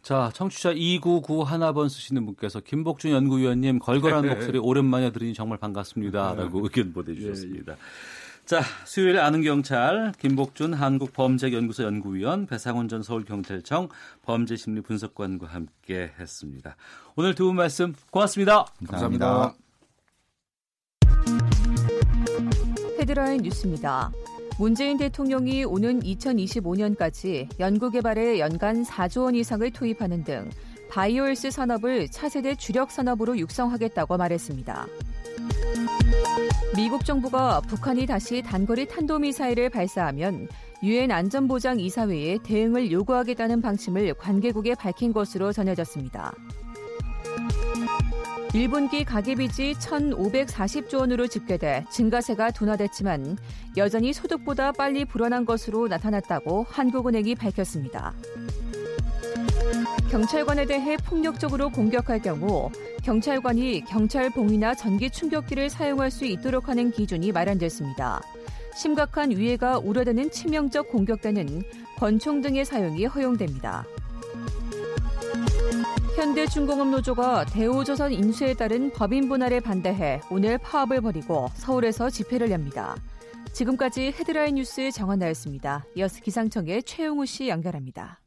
[0.01, 6.91] 자, 청취자 299 하나번 쓰시는 분께서 김복준 연구위원님 걸걸한 목소리 오랜만에 들으니 정말 반갑습니다라고 의견
[6.93, 7.75] 보내주셨습니다.
[8.51, 13.87] 자, 수요일 아는 경찰 김복준 한국범죄연구소 연구위원 배상훈 전 서울경찰청
[14.23, 16.75] 범죄심리 분석관과 함께 했습니다.
[17.15, 18.65] 오늘 두 분 말씀 고맙습니다.
[18.85, 19.53] 감사합니다.
[22.99, 24.11] 헤드라인 뉴스입니다.
[24.59, 30.49] 문재인 대통령이 오는 2025년까지 연구개발에 연간 4조 원 이상을 투입하는 등
[30.89, 34.87] 바이오일스 산업을 차세대 주력 산업으로 육성하겠다고 말했습니다.
[36.75, 40.47] 미국 정부가 북한이 다시 단거리 탄도미사일을 발사하면
[40.83, 46.33] 유엔 안전보장 이사회에 대응을 요구하겠다는 방침을 관계국에 밝힌 것으로 전해졌습니다.
[48.53, 53.37] 1분기 가계빚이 1,540조 원으로 집계돼 증가세가 둔화됐지만
[53.77, 58.13] 여전히 소득보다 빨리 불어난 것으로 나타났다고 한국은행이 밝혔습니다.
[60.11, 62.69] 경찰관에 대해 폭력적으로 공격할 경우
[63.01, 68.21] 경찰관이 경찰봉이나 전기 충격기를 사용할 수 있도록 하는 기준이 마련됐습니다.
[68.75, 71.63] 심각한 위해가 우려되는 치명적 공격 때는
[71.97, 73.85] 권총 등의 사용이 허용됩니다.
[76.17, 82.97] 현대중공업노조가 대우조선 인수에 따른 법인 분할에 반대해 오늘 파업을 벌이고 서울에서 집회를 엽니다.
[83.53, 85.85] 지금까지 헤드라인 뉴스 정한나였습니다.
[85.95, 88.20] 이어서 기상청의 최용우 씨 연결합니다.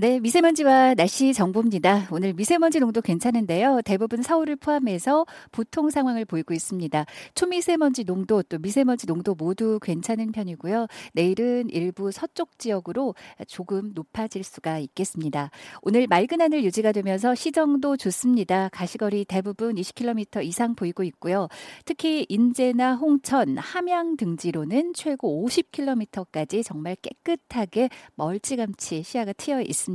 [0.00, 2.06] 네, 미세먼지와 날씨 정보입니다.
[2.12, 3.80] 오늘 미세먼지 농도 괜찮은데요.
[3.84, 7.04] 대부분 서울을 포함해서 보통 상황을 보이고 있습니다.
[7.34, 10.86] 초미세먼지 농도 또 미세먼지 농도 모두 괜찮은 편이고요.
[11.14, 13.16] 내일은 일부 서쪽 지역으로
[13.48, 15.50] 조금 높아질 수가 있겠습니다.
[15.82, 18.68] 오늘 맑은 하늘 유지가 되면서 시정도 좋습니다.
[18.68, 21.48] 가시거리 대부분 20km 이상 보이고 있고요.
[21.84, 29.87] 특히 인제나 홍천, 함양 등지로는 최고 50km까지 정말 깨끗하게 멀찌감치 시야가 트여 있습니다.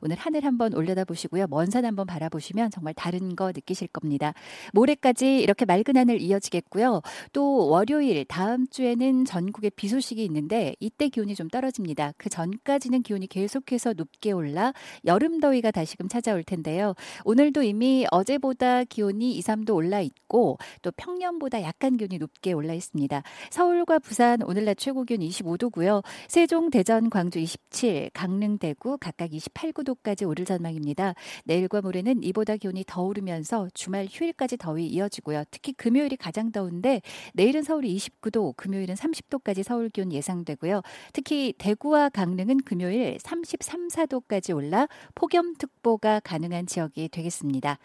[0.00, 1.46] 오늘 하늘 한번 올려다 보시고요.
[1.48, 4.32] 먼 산 한번 바라보시면 정말 다른 거 느끼실 겁니다.
[4.72, 7.02] 모레까지 이렇게 맑은 하늘 이어지겠고요.
[7.32, 12.12] 또 월요일 다음 주에는 전국에 비 소식이 있는데 이때 기온이 좀 떨어집니다.
[12.16, 14.72] 그 전까지는 기온이 계속해서 높게 올라
[15.04, 16.94] 여름 더위가 다시금 찾아올 텐데요.
[17.24, 23.22] 오늘도 이미 어제보다 기온이 2, 3도 올라 있고 또 평년보다 약간 기온이 높게 올라 있습니다.
[23.50, 26.02] 서울과 부산 오늘 낮 최고 기온 25도고요.
[26.28, 31.14] 세종, 대전, 광주 27, 강릉, 대구 각각 바닥 28, 9도까지 오를 전망입니다.
[31.44, 35.44] 내일과 모레는 이보다 기온이 더 오르면서 주말 휴일까지 더위 이어지고요.
[35.50, 37.02] 특히 금요일이 가장 더운데
[37.34, 40.82] 내일은 서울이 29도, 금요일은 30도까지 서울 기온 예상되고요.
[41.12, 47.78] 특히 대구와 강릉은 금요일 33, 4도까지 올라 폭염특보가 가능한 지역이 되겠습니다.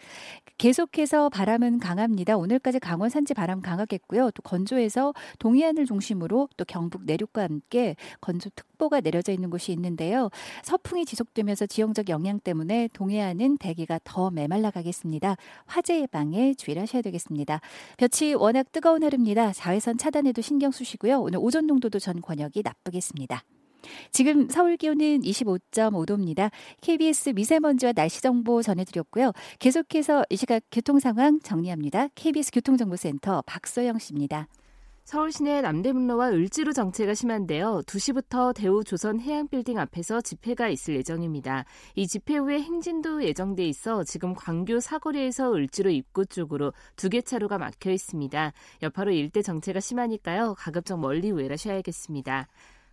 [0.58, 2.36] 계속해서 바람은 강합니다.
[2.36, 4.30] 오늘까지 강원 산지 바람 강하겠고요.
[4.30, 10.30] 또 건조해서 동해안을 중심으로 또 경북 내륙과 함께 건조특보가 내려져 있는 곳이 있는데요.
[10.62, 15.36] 서풍이 지속 되면서 지형적 영향 때문에 동해안은 대기가 더 메말라 가겠습니다.
[15.66, 17.60] 화재 예방에 주의를 하셔야 되겠습니다.
[17.96, 19.52] 볕이 워낙 뜨거운 하루입니다.
[19.52, 21.20] 자외선 차단에도 신경 쓰시고요.
[21.20, 23.42] 오늘 오존 농도도 전 권역이 나쁘겠습니다.
[24.12, 26.50] 지금 서울 기온은 25.5도입니다.
[26.80, 29.32] KBS 미세먼지와 날씨 정보 전해드렸고요.
[29.58, 32.08] 계속해서 이 시각 교통 상황 정리합니다.
[32.14, 34.48] KBS 교통정보센터 박소영 씨입니다.
[35.04, 37.82] 서울 시내 남대문로와 을지로 정체가 심한데요.
[37.86, 41.64] 2시부터 대우 조선 해양빌딩 앞에서 집회가 있을 예정입니다.
[41.96, 47.58] 이 집회 후에 행진도 예정돼 있어 지금 광교 사거리에서 을지로 입구 쪽으로 두 개 차로가
[47.58, 48.52] 막혀 있습니다.
[48.82, 50.54] 여파로 일대 정체가 심하니까요.
[50.56, 52.46] 가급적 멀리 우회하셔야겠습니다.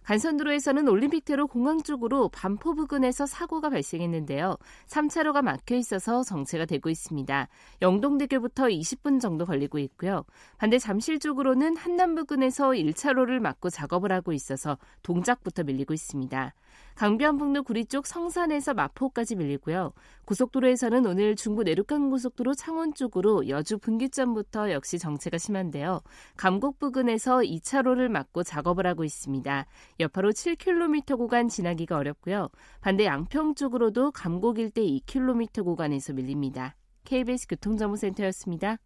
[0.09, 4.57] 간선도로에서는 올림픽대로 공항 쪽으로 반포 부근에서 사고가 발생했는데요.
[4.87, 7.47] 3차로가 막혀 있어서 정체가 되고 있습니다.
[7.83, 10.25] 영동대교부터 20분 정도 걸리고 있고요.
[10.57, 16.55] 반대 잠실 쪽으로는 한남 부근에서 1차로를 막고 작업을 하고 있어서 동작부터 밀리고 있습니다.
[16.95, 19.93] 강변북로 구리 쪽 성산에서 마포까지 밀리고요.
[20.25, 26.01] 고속도로에서는 오늘 중부 내륙간 고속도로 창원 쪽으로 여주 분기점부터 역시 정체가 심한데요.
[26.35, 29.65] 감곡 부근에서 2차로를 막고 작업을 하고 있습니다.
[29.99, 32.49] 여파로 7km 구간 지나기가 어렵고요.
[32.81, 36.75] 반대 양평 쪽으로도 감곡 일대 2km 구간에서 밀립니다.
[37.05, 38.77] KBS 교통정보센터였습니다.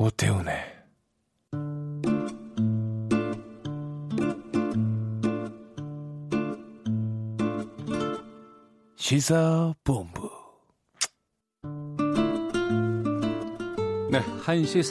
[0.00, 0.54] 오태훈의
[8.94, 10.30] 시사본부
[14.12, 14.84] 네, 1시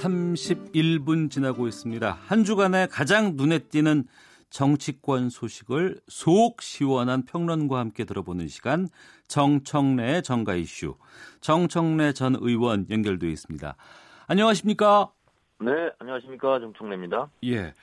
[0.74, 2.20] 31분 지나고 있습니다.
[2.26, 4.04] 한 주간에 가장 눈에 띄는
[4.50, 8.89] 정치권 소식을 속 시원한 평론과 함께 들어보는 시간
[9.30, 10.98] 정청래 정가 이슈
[11.39, 13.78] 정청래 전 의원 연결되어 있습니다.
[14.27, 15.11] 안녕하십니까?
[15.61, 16.59] 네, 안녕하십니까.
[16.59, 17.29] 정청래입니다.
[17.45, 17.73] 예.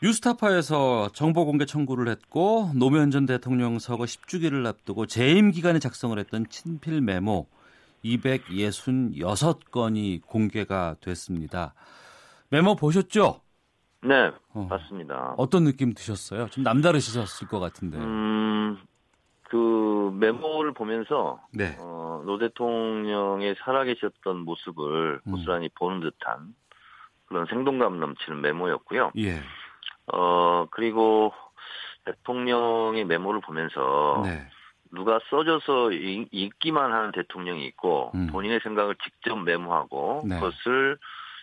[0.00, 6.46] 뉴스타파에서 정보 공개 청구를 했고 노무현 전 대통령 서거 10주기를 앞두고 재임 기간에 작성을 했던
[6.48, 7.48] 친필 메모
[8.04, 11.74] 266건이 공개가 됐습니다.
[12.48, 13.40] 메모 보셨죠?
[14.04, 14.66] 네, 어.
[14.68, 15.34] 맞습니다.
[15.36, 16.48] 어떤 느낌 드셨어요?
[16.50, 17.98] 좀 남다르셨을 것 같은데.
[17.98, 18.76] 음,
[19.52, 21.76] 그 메모를 보면서 네.
[21.78, 25.30] 어, 노 대통령의 살아계셨던 모습을 음.
[25.30, 26.54] 고스란히 보는 듯한
[27.26, 29.12] 그런 생동감 넘치는 메모였고요.
[29.18, 29.42] 예.
[30.10, 31.34] 어, 그리고
[32.06, 34.48] 대통령의 메모를 보면서 네.
[34.90, 38.28] 누가 써줘서 읽- 읽기만 하는 대통령이 있고 음.
[38.28, 40.36] 본인의 생각을 직접 메모하고 네.
[40.36, 40.96] 그것을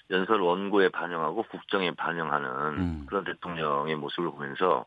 [0.10, 3.04] 연설 원고에 반영하고 국정에 반영하는 음.
[3.08, 4.86] 그런 대통령의 모습을 보면서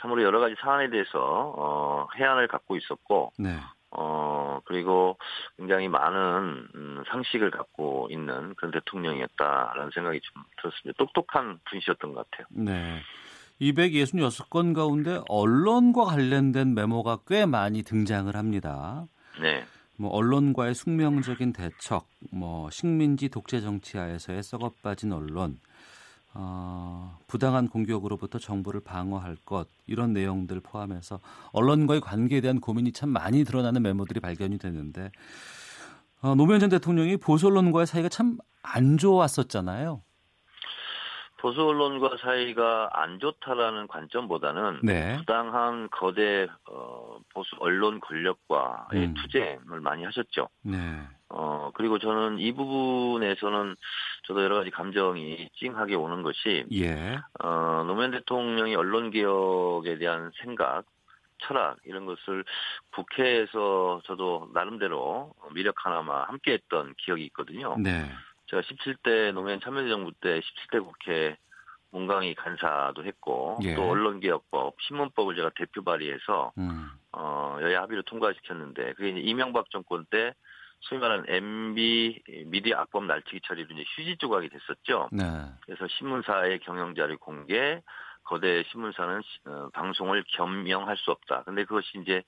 [0.00, 3.56] 참으로 여러 가지 사안에 대해서 어, 해안을 갖고 있었고 네.
[3.96, 5.16] 어 그리고
[5.56, 10.96] 굉장히 많은 음, 상식을 갖고 있는 그런 대통령이었다라는 생각이 좀 들었습니다.
[10.98, 12.46] 똑똑한 분이셨던 것 같아요.
[12.50, 13.00] 네.
[13.60, 19.06] 266건 가운데 언론과 관련된 메모가 꽤 많이 등장을 합니다.
[19.40, 19.64] 네,
[19.96, 25.60] 뭐 언론과의 숙명적인 대척, 뭐 식민지 독재 정치 하에서의 썩어빠진 언론,
[26.34, 31.20] 어, 부당한 공격으로부터 정부를 방어할 것 이런 내용들 포함해서
[31.52, 35.10] 언론과의 관계에 대한 고민이 참 많이 드러나는 메모들이 발견이 됐는데
[36.20, 40.02] 어, 노무현 전 대통령이 보수 언론과의 사이가 참 안 좋았었잖아요.
[41.44, 45.18] 보수 언론과 사이가 안 좋다라는 관점보다는 네.
[45.18, 49.14] 부당한 거대 어, 보수 언론 권력과의 음.
[49.14, 50.48] 투쟁을 많이 하셨죠.
[50.62, 51.02] 네.
[51.28, 53.76] 어 그리고 저는 이 부분에서는
[54.26, 57.18] 저도 여러 가지 감정이 찡하게 오는 것이 예.
[57.42, 60.84] 어, 노무현 대통령이 언론 개혁에 대한 생각,
[61.40, 62.42] 철학 이런 것을
[62.92, 67.76] 국회에서 저도 나름대로 미력 하나마 함께했던 기억이 있거든요.
[67.78, 68.08] 네.
[68.54, 71.36] 제가 17대 노무현 참여정부 때 17대 국회
[71.90, 73.74] 문강위 간사도 했고 예.
[73.74, 76.88] 또 언론개혁법, 신문법을 제가 대표 발의해서 음.
[77.12, 80.34] 어, 여야 합의로 통과시켰는데 그게 이제 이명박 정권 때
[80.80, 85.08] 소위 말하는 MB 미디어 악법 날치기 처리로 이제 휴지 조각이 됐었죠.
[85.12, 85.24] 네.
[85.64, 87.80] 그래서 신문사의 경영자료 공개,
[88.24, 91.42] 거대 신문사는 어, 방송을 겸명할 수 없다.
[91.44, 92.22] 근데 그것이 이제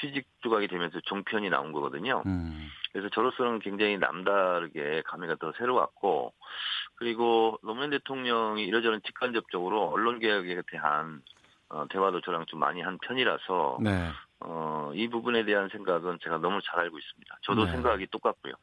[0.00, 2.22] 휴직 조각이 되면서 종편이 나온 거거든요.
[2.26, 2.68] 음.
[2.92, 6.32] 그래서 저로서는 굉장히 남다르게 감회가 더 새로웠고
[6.94, 11.22] 그리고 노무현 대통령이 이러저런 직간접적으로 언론 개혁에 대한
[11.68, 14.08] 어, 대화도 저랑 좀 많이 한 편이라서 네.
[14.40, 17.38] 어, 이 부분에 대한 생각은 제가 너무 잘 알고 있습니다.
[17.42, 17.72] 저도 네.
[17.72, 18.54] 생각이 똑같고요.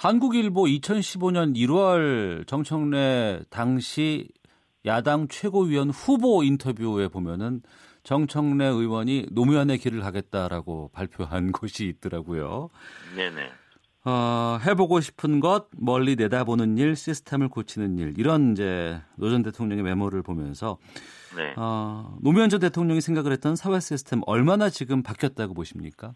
[0.00, 4.28] 한국일보 2015년 1월 정청래 당시
[4.84, 7.62] 야당 최고위원 후보 인터뷰에 보면은
[8.06, 12.70] 정청래 의원이 노무현의 길을 가겠다라고 발표한 것이 있더라고요.
[13.16, 13.50] 네네.
[14.04, 19.82] 어, 해보고 싶은 것, 멀리 내다보는 일, 시스템을 고치는 일 이런 이제 노 전 대통령의
[19.82, 20.78] 메모를 보면서
[21.36, 21.52] 네.
[21.56, 26.14] 어, 노무현 전 대통령이 생각을 했던 사회 시스템 얼마나 지금 바뀌었다고 보십니까?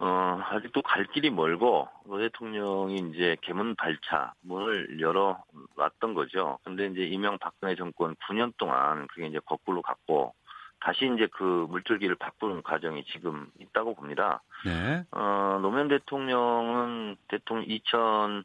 [0.00, 5.42] 어, 아직도 갈 길이 멀고, 노 대통령이 이제 개문 발차 문을 열어
[5.76, 6.58] 놨던 거죠.
[6.64, 10.34] 근데 이제 이명 박근혜 정권 9년 동안 그게 이제 거꾸로 갔고,
[10.80, 14.40] 다시 이제 그 물줄기를 바꾸는 과정이 지금 있다고 봅니다.
[14.64, 15.04] 네.
[15.10, 18.44] 어, 노무현 대통령은 대통령 2000,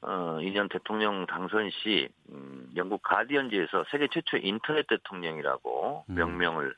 [0.00, 6.14] 어, 2년 대통령 당선 시, 음, 영국 가디언지에서 세계 최초의 인터넷 대통령이라고 음.
[6.14, 6.72] 명명을 어,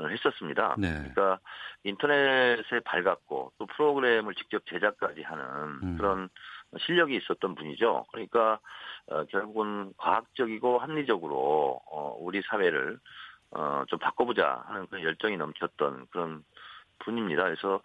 [0.00, 0.76] 했었습니다.
[0.78, 0.92] 네.
[0.92, 1.38] 그러니까
[1.84, 5.44] 인터넷에 밝았고 또 프로그램을 직접 제작까지 하는
[5.82, 5.96] 음.
[5.96, 6.28] 그런
[6.78, 8.06] 실력이 있었던 분이죠.
[8.10, 8.58] 그러니까
[9.06, 12.98] 어, 결국은 과학적이고 합리적으로 어, 우리 사회를
[13.50, 16.42] 어, 좀 바꿔보자 하는 그런 열정이 넘쳤던 그런
[17.04, 17.44] 분입니다.
[17.44, 17.80] 그래서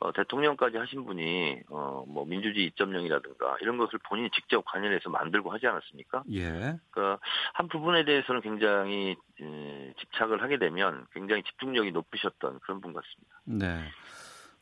[0.00, 5.66] 어, 대통령까지 하신 분이 어, 뭐 민주주의 2.0이라든가 이런 것을 본인이 직접 관여해서 만들고 하지
[5.66, 6.24] 않았습니까?
[6.32, 6.78] 예.
[6.90, 7.18] 그러니까
[7.54, 13.40] 한 부분에 대해서는 굉장히 에, 집착을 하게 되면 굉장히 집중력이 높으셨던 그런 분 같습니다.
[13.44, 13.84] 네.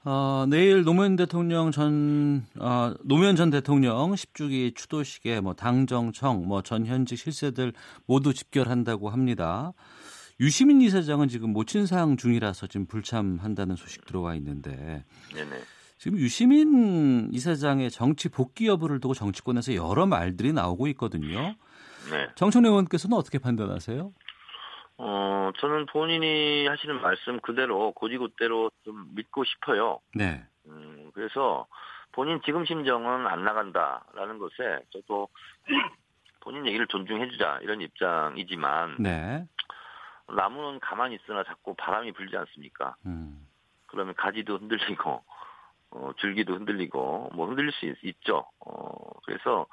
[0.07, 7.17] 어, 내일 노무현 대통령 전 어, 노무현 전 대통령 10주기 추도식에 뭐 당정청 뭐 전현직
[7.19, 7.73] 실세들
[8.07, 9.73] 모두 집결한다고 합니다.
[10.41, 15.61] 유시민 이사장은 지금 모친상 중이라서 지금 불참한다는 소식 들어와 있는데 네네.
[15.99, 21.55] 지금 유시민 이사장의 정치 복귀 여부를 두고 정치권에서 여러 말들이 나오고 있거든요.
[22.11, 22.29] 네.
[22.35, 24.13] 정청래 의원께서는 어떻게 판단하세요?
[24.99, 30.01] 어, 저는 본인이 하시는 말씀 그대로 고지고대로 좀 믿고 싶어요.
[30.15, 30.45] 네.
[30.67, 31.67] 음, 그래서
[32.13, 35.29] 본인 지금 심정은 안 나간다라는 것에 저도
[36.41, 39.47] 본인 얘기를 존중해주자 이런 입장이지만 네.
[40.29, 42.97] 나무는 가만히 있으나 자꾸 바람이 불지 않습니까?
[43.07, 43.47] 음.
[43.87, 45.23] 그러면 가지도 흔들리고
[45.91, 49.67] 어, 줄기도 흔들리고 뭐 흔들릴 수 있, 죠 어, 그래서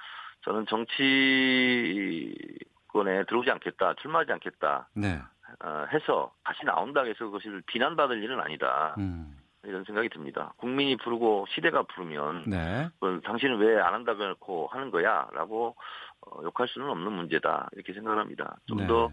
[0.44, 2.34] 저는 정치권에
[3.26, 5.20] 들어오지 않겠다, 출마하지 않겠다 네.
[5.64, 8.96] 어, 해서 다시 나온다 해서 그것을 비난받을 일은 아니다.
[8.98, 9.38] 음.
[9.64, 10.54] 이런 생각이 듭니다.
[10.58, 12.90] 국민이 부르고 시대가 부르면 네.
[13.00, 15.76] 그 당신은 왜 안 한다고 해놓고 하는 거야?라고
[16.25, 18.57] 어, 욕할 수는 없는 문제다 이렇게 생각을 합니다.
[18.67, 18.88] 좀 네.
[18.88, 19.10] 더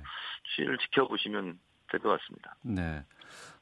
[0.55, 1.59] 추이를 지켜보시면
[1.91, 2.55] 될 것 같습니다.
[2.63, 3.03] 네.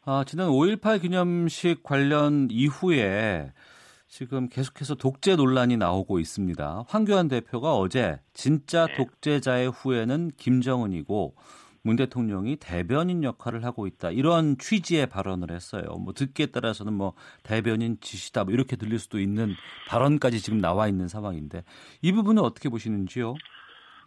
[0.05, 3.53] 아, 지난 5.18 기념식 관련 이후에
[4.09, 6.85] 지금 계속해서 독재 논란이 나오고 있습니다.
[6.89, 8.95] 황교안 대표가 어제 진짜 네.
[8.97, 11.35] 독재자의 후예는 김정은이고
[11.87, 14.11] 문 대통령이 대변인 역할을 하고 있다.
[14.11, 15.85] 이런 취지의 발언을 했어요.
[16.01, 19.55] 뭐 듣기에 따라서는 뭐 대변인 지시다 뭐 이렇게 들릴 수도 있는
[19.89, 21.63] 발언까지 지금 나와 있는 상황인데
[22.03, 23.37] 이 부분은 어떻게 보시는지요?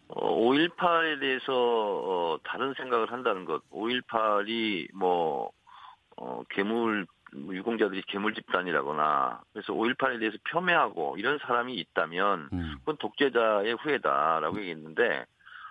[0.09, 5.51] 어, 5.18에 대해서 어, 다른 생각을 한다는 것, 5.18이 뭐
[6.17, 12.75] 어, 괴물 뭐 유공자들이 괴물 집단이라거나 그래서 5.18에 대해서 폄훼하고 이런 사람이 있다면 음.
[12.79, 15.25] 그건 독재자의 후예다라고 얘기했는데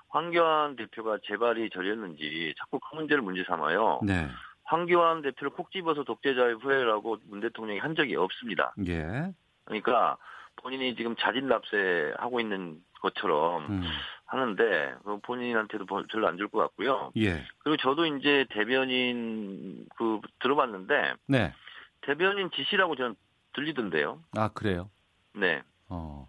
[0.09, 4.01] 황교안 대표가 재발이 저렸는지 자꾸 그 문제를 문제 삼아요.
[4.03, 4.29] 네.
[4.65, 8.75] 황교안 대표를 콕 집어서 독재자의 후예라고 문 대통령이 한 적이 없습니다.
[8.87, 9.33] 예.
[9.65, 10.17] 그러니까
[10.57, 13.83] 본인이 지금 자진 납세하고 있는 것처럼 음.
[14.27, 17.13] 하는데 그 본인한테도 별로 안 줄 것 같고요.
[17.17, 17.45] 예.
[17.61, 21.55] 그리고 저도 이제 대변인 그 들어봤는데 네.
[22.03, 23.15] 대변인 지시라고 저는
[23.55, 24.21] 들리던데요.
[24.37, 24.91] 아, 그래요.
[25.35, 25.63] 네.
[25.89, 26.29] 어.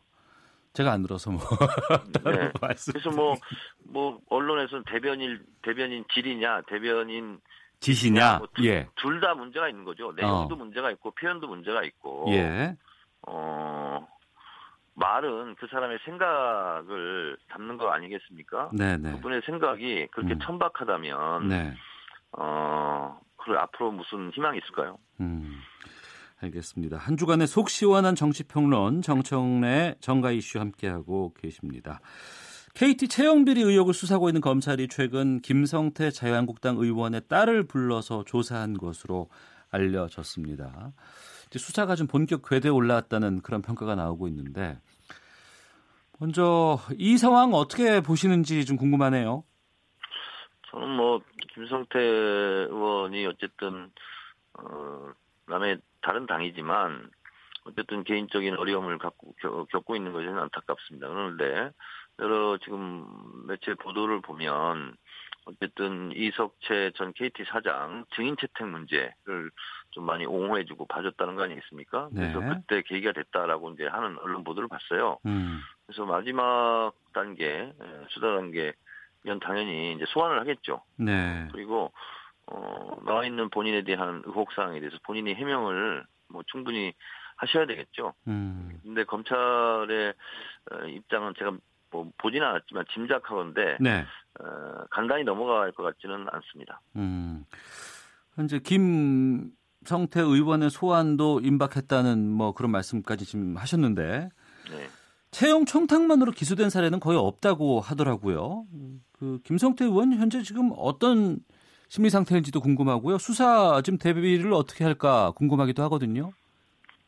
[0.74, 1.42] 제가 안 들어서 뭐
[2.26, 2.52] 네.
[2.62, 2.94] 말씀.
[2.94, 7.40] 그래서 뭐뭐 언론에서는 대변인 대변인 질이냐 대변인
[7.80, 8.38] 지시냐?
[8.40, 8.88] 뭐 예.
[8.96, 10.12] 둘 다 문제가 있는 거죠.
[10.16, 12.26] 내용도 문제가 있고 표현도 문제가 있고.
[12.30, 12.76] 예.
[13.28, 14.08] 어
[14.96, 18.70] 말은 그 사람의 생각을 담는 거 아니겠습니까?
[18.74, 19.12] 네, 네.
[19.14, 20.40] 그분의 생각이 그렇게 음.
[20.40, 21.74] 천박하다면 네.
[22.34, 24.98] 어, 그 앞으로 무슨 희망이 있을까요?
[25.22, 25.62] 음,
[26.42, 26.98] 알겠습니다.
[26.98, 32.00] 한 주간의 속 시원한 정치평론 정청래 정가 이슈 함께하고 계십니다.
[32.76, 39.30] KT 채용비리 의혹을 수사하고 있는 검찰이 최근 김성태 자유한국당 의원의 딸을 불러서 조사한 것으로
[39.72, 40.94] 알려졌습니다.
[41.52, 44.78] 수사가 좀 본격 궤도에 올라왔다는 그런 평가가 나오고 있는데
[46.20, 49.44] 먼저 이 상황 어떻게 보시는지 좀 궁금하네요.
[50.70, 51.22] 저는 뭐
[51.54, 53.90] 김성태 의원이 어쨌든
[54.54, 55.12] 어
[55.48, 57.10] 남의 다른 당이지만
[57.66, 59.34] 어쨌든 개인적인 어려움을 갖고
[59.70, 61.08] 겪고 있는 것이 안타깝습니다.
[61.08, 61.72] 그런데
[62.20, 63.06] 여러 지금
[63.48, 64.96] 매체 보도를 보면
[65.46, 69.52] 어쨌든 이석채 전 KT 사장 증인 채택 문제를
[69.92, 72.10] 좀 많이 옹호해주고 봐줬다는 거 아니겠습니까?
[72.12, 72.32] 네.
[72.32, 75.18] 그래서 그때 계기가 됐다라고 이제 하는 언론 보도를 봤어요.
[75.26, 75.62] 음.
[75.86, 78.74] 그래서 마지막 단계 예, 수사 단계
[79.24, 80.84] 이건 당연히 이제 소환을 하겠죠.
[80.98, 81.48] 네.
[81.52, 81.92] 그리고
[82.52, 86.94] 어, 나와 있는 본인에 대한 의혹 사항에 대해서 본인이 해명을 뭐 충분히
[87.38, 88.14] 하셔야 되겠죠.
[88.28, 88.80] 음.
[88.84, 90.14] 근데 검찰의
[90.72, 91.52] 어, 입장은 제가
[91.92, 94.06] 뭐 보지는 않았지만 짐작하건데 네.
[94.40, 96.82] 어, 간단히 넘어갈 것 같지는 않습니다.
[96.96, 97.46] 음.
[98.36, 104.30] 현재 김성태 의원의 소환도 임박했다는 뭐 그런 말씀까지 지금 하셨는데
[104.70, 104.88] 네.
[105.32, 108.66] 채용 청탁만으로 기소된 사례는 거의 없다고 하더라고요.
[109.14, 111.40] 그 김성태 의원 현재 지금 어떤
[111.90, 113.18] 심리 상태인지도 궁금하고요.
[113.18, 116.32] 수사 지금 대비를 어떻게 할까 궁금하기도 하거든요.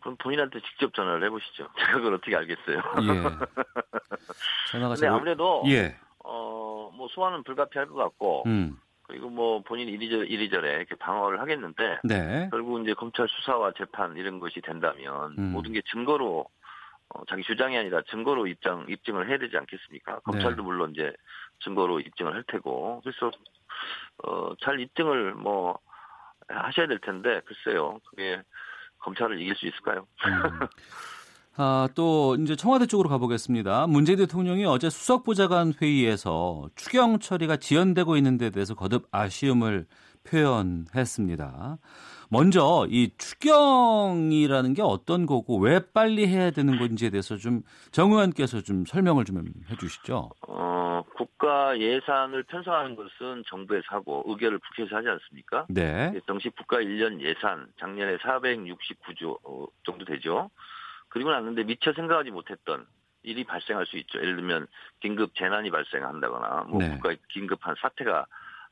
[0.01, 1.67] 그럼 본인한테 직접 전화를 해보시죠.
[1.77, 2.77] 제가 그걸 어떻게 알겠어요.
[2.77, 3.23] 예.
[4.71, 5.95] 전화가 근데 아무래도 예.
[6.25, 8.79] 어, 뭐 소환은 불가피할 것 같고 음.
[9.03, 12.47] 그리고 뭐 본인이 이리저래, 이리저래 이렇게 방어를 하겠는데 네.
[12.49, 15.51] 결국 이제 검찰 수사와 재판 이런 것이 된다면 음.
[15.51, 16.47] 모든 게 증거로
[17.09, 20.21] 어, 자기 주장이 아니라 증거로 입장 입증을 해야 되지 않겠습니까?
[20.21, 20.61] 검찰도 네.
[20.63, 21.13] 물론 이제
[21.63, 23.29] 증거로 입증을 할 테고 그래서
[24.23, 25.77] 어, 잘 입증을 뭐
[26.47, 28.41] 하셔야 될 텐데 글쎄요 그게
[28.99, 30.05] 검찰을 이길 수 있을까요?
[30.25, 30.67] 음.
[31.57, 33.87] 아, 또 이제 청와대 쪽으로 가보겠습니다.
[33.87, 39.85] 문재인 대통령이 어제 수석보좌관 회의에서 추경 처리가 지연되고 있는 데 대해서 거듭 아쉬움을
[40.23, 41.77] 표현했습니다.
[42.31, 47.61] 먼저 이 추경이라는 게 어떤 거고 왜 빨리 해야 되는 건지에 대해서 좀
[47.91, 50.29] 정 의원께서 좀 설명을 좀 해주시죠.
[50.47, 55.65] 어, 국가 예산을 편성하는 것은 정부에서 하고 의결을 국회에서 하지 않습니까?
[55.69, 56.13] 네.
[56.25, 60.49] 정식 국가 1년 예산 작년에 469조 어, 정도 되죠.
[61.09, 62.85] 그리고 났는데 미처 생각하지 못했던
[63.23, 64.19] 일이 발생할 수 있죠.
[64.19, 64.67] 예를 들면
[65.01, 66.89] 긴급 재난이 발생한다거나 뭐 네.
[66.91, 68.25] 국가 긴급한 사태가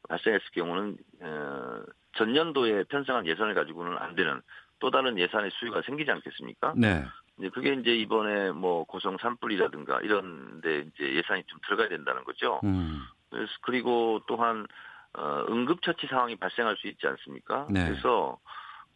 [0.07, 1.81] 발생했을 경우는 어,
[2.17, 4.41] 전년도에 편성한 예산을 가지고는 안 되는
[4.79, 6.73] 또 다른 예산의 수요가 생기지 않겠습니까?
[6.77, 7.05] 네.
[7.37, 12.59] 이제 그게 이제 이번에 뭐 고성 산불이라든가 이런데 이제 예산이 좀 들어가야 된다는 거죠.
[12.63, 13.01] 음.
[13.29, 14.65] 그래서 그리고 또한
[15.13, 17.67] 어, 응급처치 상황이 발생할 수 있지 않습니까?
[17.69, 17.87] 네.
[17.87, 18.37] 그래서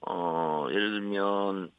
[0.02, 1.72] 어, 예를 들면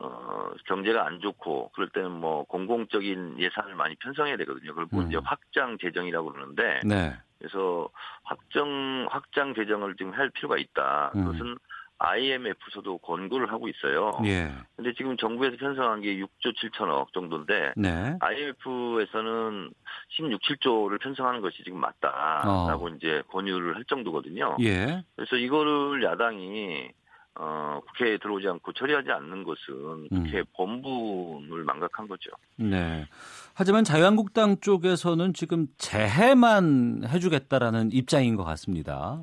[0.00, 4.74] 어, 경제가 안 좋고 그럴 때는 뭐 공공적인 예산을 많이 편성해야 되거든요.
[4.74, 5.08] 그리고 음.
[5.08, 7.16] 이제 확장 재정이라고 그러는데 네.
[7.38, 7.88] 그래서
[8.22, 11.12] 확정 확장 재정을 지금 할 필요가 있다.
[11.14, 11.24] 음.
[11.24, 11.56] 그것은
[11.98, 14.12] IMF에서도 권고를 하고 있어요.
[14.24, 14.52] 예.
[14.76, 18.16] 근데 지금 정부에서 편성한 게 6조 7천억 정도인데 네.
[18.20, 19.70] IMF에서는
[20.10, 24.48] 16, 7조를 편성하는 것이 지금 맞다라고 이제 권유를 할 정도거든요.
[24.48, 24.56] 어.
[24.60, 25.02] 예.
[25.14, 26.90] 그래서 이거를 야당이
[27.38, 30.24] 어, 국회에 들어오지 않고 처리하지 않는 것은 음.
[30.24, 32.30] 국회 본분을 망각한 거죠.
[32.56, 33.06] 네.
[33.54, 39.22] 하지만 자유한국당 쪽에서는 지금 재해만 해주겠다라는 입장인 것 같습니다.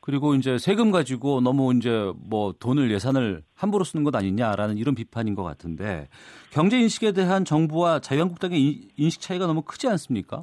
[0.00, 5.36] 그리고 이제 세금 가지고 너무 이제 뭐 돈을 예산을 함부로 쓰는 것 아니냐라는 이런 비판인
[5.36, 6.08] 것 같은데
[6.50, 10.42] 경제 인식에 대한 정부와 자유한국당의 인- 인식 차이가 너무 크지 않습니까?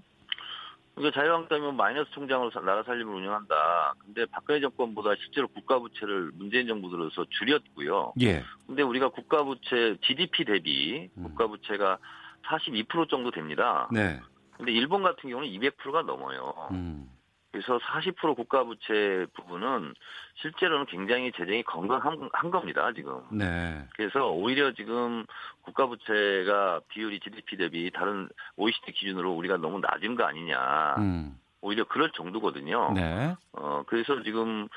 [1.00, 3.94] 그러니까 자유한국당이면 마이너스 통장으로 사- 나라 살림을 운영한다.
[4.04, 8.12] 근데 박근혜 정권보다 실제로 국가 부채를 문재인 정부 들어서 줄였고요.
[8.20, 8.44] 예.
[8.68, 11.24] 근데 우리가 국가 부채 GDP 대비 음.
[11.24, 11.98] 국가 부채가
[12.44, 13.88] 42% 정도 됩니다.
[13.94, 14.20] 네.
[14.58, 16.68] 근데 일본 같은 경우는 200%가 넘어요.
[16.72, 17.10] 음.
[17.52, 19.94] 그래서 40% 국가 부채 부분은
[20.36, 23.22] 실제로는 굉장히 재정이 건강한 한 겁니다, 지금.
[23.32, 23.86] 네.
[23.96, 25.26] 그래서 오히려 지금
[25.62, 30.96] 국가 부채가 비율이 GDP 대비 다른 OECD 기준으로 우리가 너무 낮은 거 아니냐.
[31.00, 31.40] 음.
[31.62, 32.94] 오히려 그럴 정도거든요.
[32.94, 33.36] 네.
[33.54, 34.68] 어, 그래서 지금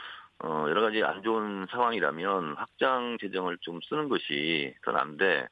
[0.42, 5.46] 어, 여러 가지 안 좋은 상황이라면 확장 재정을 좀 쓰는 것이 더 난데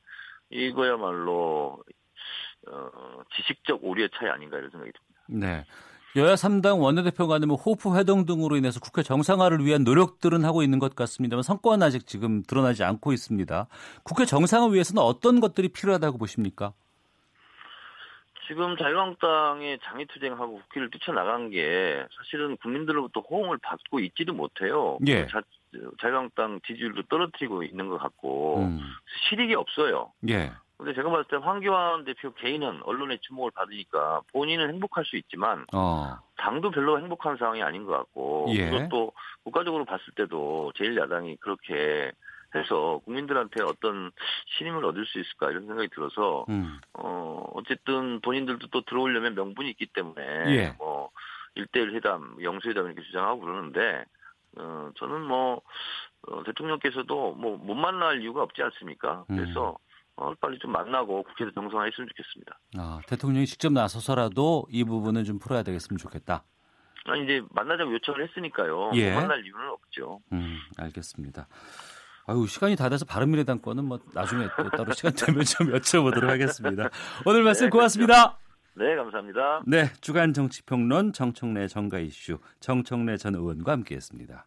[0.50, 1.82] 이거야말로
[2.66, 5.20] 어, 지식적 오류의 차이 아닌가 이런 생각이 듭니다.
[5.28, 5.64] 네.
[6.16, 10.80] 여야 3당 원내대표 간의 뭐 호프 회동 등으로 인해서 국회 정상화를 위한 노력들은 하고 있는
[10.80, 13.68] 것 같습니다만 성과는 아직 지금 드러나지 않고 있습니다.
[14.02, 16.72] 국회 정상화 위해서는 어떤 것들이 필요하다고 보십니까?
[18.48, 24.98] 지금 자유한국당의 장애투쟁하고 국회를 뛰쳐나간 게 사실은 국민들로부터 호응을 받고 있지도 못해요.
[25.06, 25.28] 예.
[25.28, 25.40] 자,
[26.00, 28.80] 자유한국당 지지율도 떨어뜨리고 있는 것 같고 음.
[29.28, 30.12] 실익이 없어요.
[30.28, 30.50] 예.
[30.80, 36.16] 근데 제가 봤을 때 황교안 대표 개인은 언론의 주목을 받으니까 본인은 행복할 수 있지만 어.
[36.38, 38.70] 당도 별로 행복한 상황이 아닌 것 같고 예.
[38.70, 39.12] 그것도
[39.44, 42.12] 국가적으로 봤을 때도 제1야당이 그렇게
[42.54, 44.10] 해서 국민들한테 어떤
[44.58, 46.80] 신임을 얻을 수 있을까 이런 생각이 들어서 음.
[46.94, 50.74] 어 어쨌든 본인들도 또 들어오려면 명분이 있기 때문에 예.
[50.78, 51.10] 뭐
[51.56, 54.04] 일대일 회담, 영수회담 이렇게 주장하고 그러는데
[54.56, 55.60] 어, 저는 뭐
[56.26, 59.24] 어, 대통령께서도 뭐 못 만날 이유가 없지 않습니까?
[59.28, 59.76] 그래서
[60.20, 62.58] 어, 빨리 좀 만나고 국회에서 정상화했으면 좋겠습니다.
[62.76, 66.44] 아, 대통령이 직접 나서서라도 이 부분은 좀 풀어야 되겠으면 좋겠다.
[67.06, 68.90] 아니 이제 만나자고 요청을 했으니까요.
[68.94, 69.14] 예.
[69.14, 70.20] 못 만날 이유는 없죠.
[70.32, 71.48] 음, 알겠습니다.
[72.26, 76.90] 아유, 시간이 다 돼서 바른미래당 거는 뭐 나중에 또 따로 시간 되면 좀 여쭤보도록 하겠습니다.
[77.24, 78.38] 오늘 말씀 네, 고맙습니다.
[78.74, 79.62] 네, 감사합니다.
[79.66, 84.46] 네, 주간 정치평론 정청래 정가 이슈 정청래 전 의원과 함께했습니다.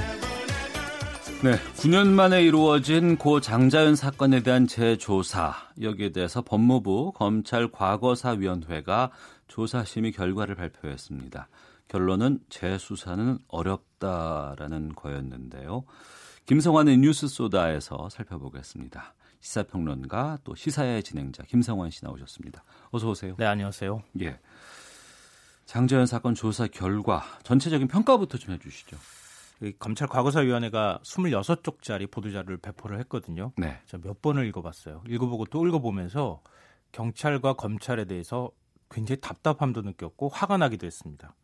[1.43, 9.09] 네, 9년 만에 이루어진 고 장자연 사건에 대한 재조사 여기에 대해서 법무부 검찰 과거사위원회가
[9.47, 11.47] 조사 심의 결과를 발표했습니다.
[11.87, 15.83] 결론은 재수사는 어렵다라는 거였는데요.
[16.45, 19.15] 김성환의 뉴스 소다에서 살펴보겠습니다.
[19.39, 22.63] 시사평론가 또 시사의 진행자 김성환 씨 나오셨습니다.
[22.91, 23.33] 어서 오세요.
[23.39, 24.03] 네, 안녕하세요.
[24.21, 24.39] 예.
[25.65, 28.95] 장자연 사건 조사 결과 전체적인 평가부터 좀 해주시죠.
[29.61, 33.51] 이 검찰 과거사위원회가 26쪽짜리 보도자료를 배포를 했거든요.
[33.57, 33.79] 네.
[34.01, 35.03] 몇 번을 읽어봤어요.
[35.07, 36.41] 읽어보고 또 읽어보면서
[36.91, 38.51] 경찰과 검찰에 대해서
[38.89, 41.35] 굉장히 답답함도 느꼈고 화가 나기도 했습니다.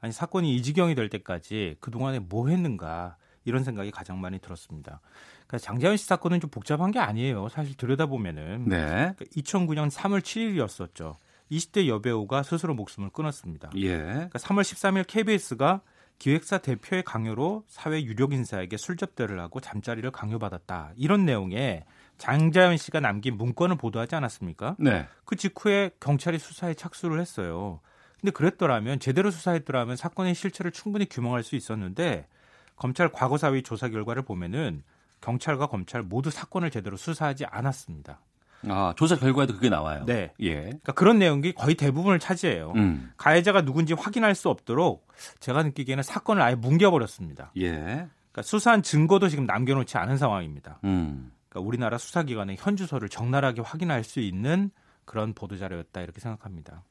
[0.00, 5.00] 아니 사건이 이 지경이 될 때까지 그 동안에 뭐 했는가 이런 생각이 가장 많이 들었습니다.
[5.46, 7.48] 그러니까 장자연 씨 사건은 좀 복잡한 게 아니에요.
[7.48, 8.76] 사실 들여다보면은 네.
[8.76, 11.16] 그러니까 2009년 3월 7일이었었죠.
[11.50, 13.70] 20대 여배우가 스스로 목숨을 끊었습니다.
[13.76, 13.98] 예.
[13.98, 15.82] 그러니까 3월 13일 KBS가
[16.22, 20.92] 기획사 대표의 강요로 사회 유력 인사에게 술 접대를 하고 잠자리를 강요받았다.
[20.94, 21.82] 이런 내용의
[22.16, 24.76] 장자연 씨가 남긴 문건을 보도하지 않았습니까?
[24.78, 25.08] 네.
[25.24, 27.80] 그 직후에 경찰이 수사에 착수를 했어요.
[28.20, 32.28] 근데 그랬더라면 제대로 수사했더라면 사건의 실체를 충분히 규명할 수 있었는데
[32.76, 34.84] 검찰 과거사위 조사 결과를 보면은
[35.22, 38.20] 경찰과 검찰 모두 사건을 제대로 수사하지 않았습니다.
[38.68, 40.04] 아, 조사 결과에도 그게 나와요.
[40.06, 40.32] 네.
[40.40, 40.54] 예.
[40.54, 42.72] 그러니까 그런 내용이 거의 대부분을 차지해요.
[42.76, 43.12] 음.
[43.16, 45.06] 가해자가 누군지 확인할 수 없도록
[45.40, 47.52] 제가 느끼기에는 사건을 아예 뭉개버렸습니다.
[47.58, 47.70] 예.
[47.70, 50.80] 그러니까 수사한 증거도 지금 남겨놓지 않은 상황입니다.
[50.84, 51.32] 음.
[51.48, 54.70] 그러니까 우리나라 수사기관의 현 주소를 적나라하게 확인할 수 있는
[55.04, 56.82] 그런 보도자료였다 이렇게 생각합니다.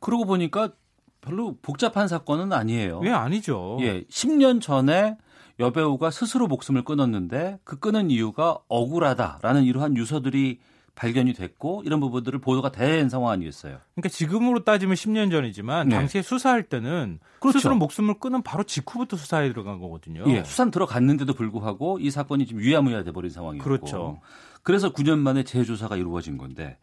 [0.00, 0.72] 그러고 보니까
[1.20, 3.00] 별로 복잡한 사건은 아니에요.
[3.00, 3.78] 왜 아니죠?
[3.80, 4.04] 예.
[4.04, 5.16] 10년 전에
[5.58, 10.60] 여배우가 스스로 목숨을 끊었는데 그 끊은 이유가 억울하다라는 이러한 유서들이
[10.96, 13.78] 발견이 됐고 이런 부분들을 보도가 된 상황 아니겠어요.
[13.94, 15.96] 그러니까 지금으로 따지면 10년 전이지만 네.
[15.96, 17.58] 당시에 수사할 때는 그렇죠.
[17.58, 20.24] 스스로 목숨을 끊은 바로 직후부터 수사에 들어간 거거든요.
[20.26, 23.62] 예, 수산 들어갔는데도 불구하고 이 사건이 지금 유야무야 돼버린 상황이었고.
[23.62, 24.20] 그렇죠.
[24.62, 26.78] 그래서 9년 만에 재조사가 이루어진 건데,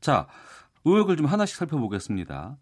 [0.00, 0.28] 자
[0.84, 2.58] 의혹을 좀 하나씩 살펴보겠습니다.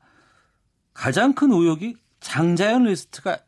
[0.95, 3.39] 가장 큰 의혹이 장자연 리스트가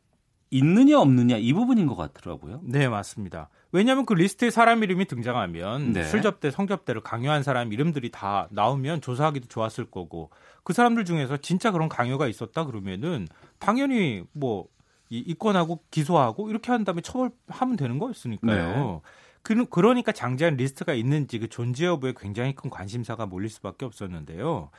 [0.51, 2.63] 있느냐 없느냐 이 부분인 것 같더라고요.
[2.65, 3.49] 네, 맞습니다.
[3.75, 6.05] 왜냐하면 그 리스트에 사람 이름이 등장하면 네.
[6.05, 10.31] 술접대, 성접대를 강요한 사람 이름들이 다 나오면 조사하기도 좋았을 거고
[10.63, 13.27] 그 사람들 중에서 진짜 그런 강요가 있었다 그러면은
[13.59, 14.69] 당연히 뭐
[15.11, 19.03] 이- 입건하고 기소하고 이렇게 한 다음에 처벌하면 되는 거였으니까요.
[19.43, 24.71] 그, 그러니까 장자연 리스트가 있는지 그 존재 여부에 굉장히 큰 관심사가 몰릴 수밖에 없었는데요.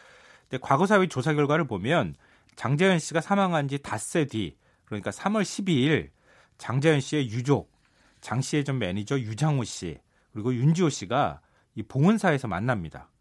[0.50, 2.16] 근데 과거사위 조사 결과를 보면
[2.56, 6.12] 장자연 씨가 사망한 지 닷새 뒤 그러니까 3월 12일
[6.58, 7.75] 장자연 씨의 유족
[8.26, 10.00] 장 씨의 전 매니저 유장호 씨
[10.34, 11.42] 그리고 윤지호 씨가
[11.76, 13.12] 이 봉은사에서 만납니다.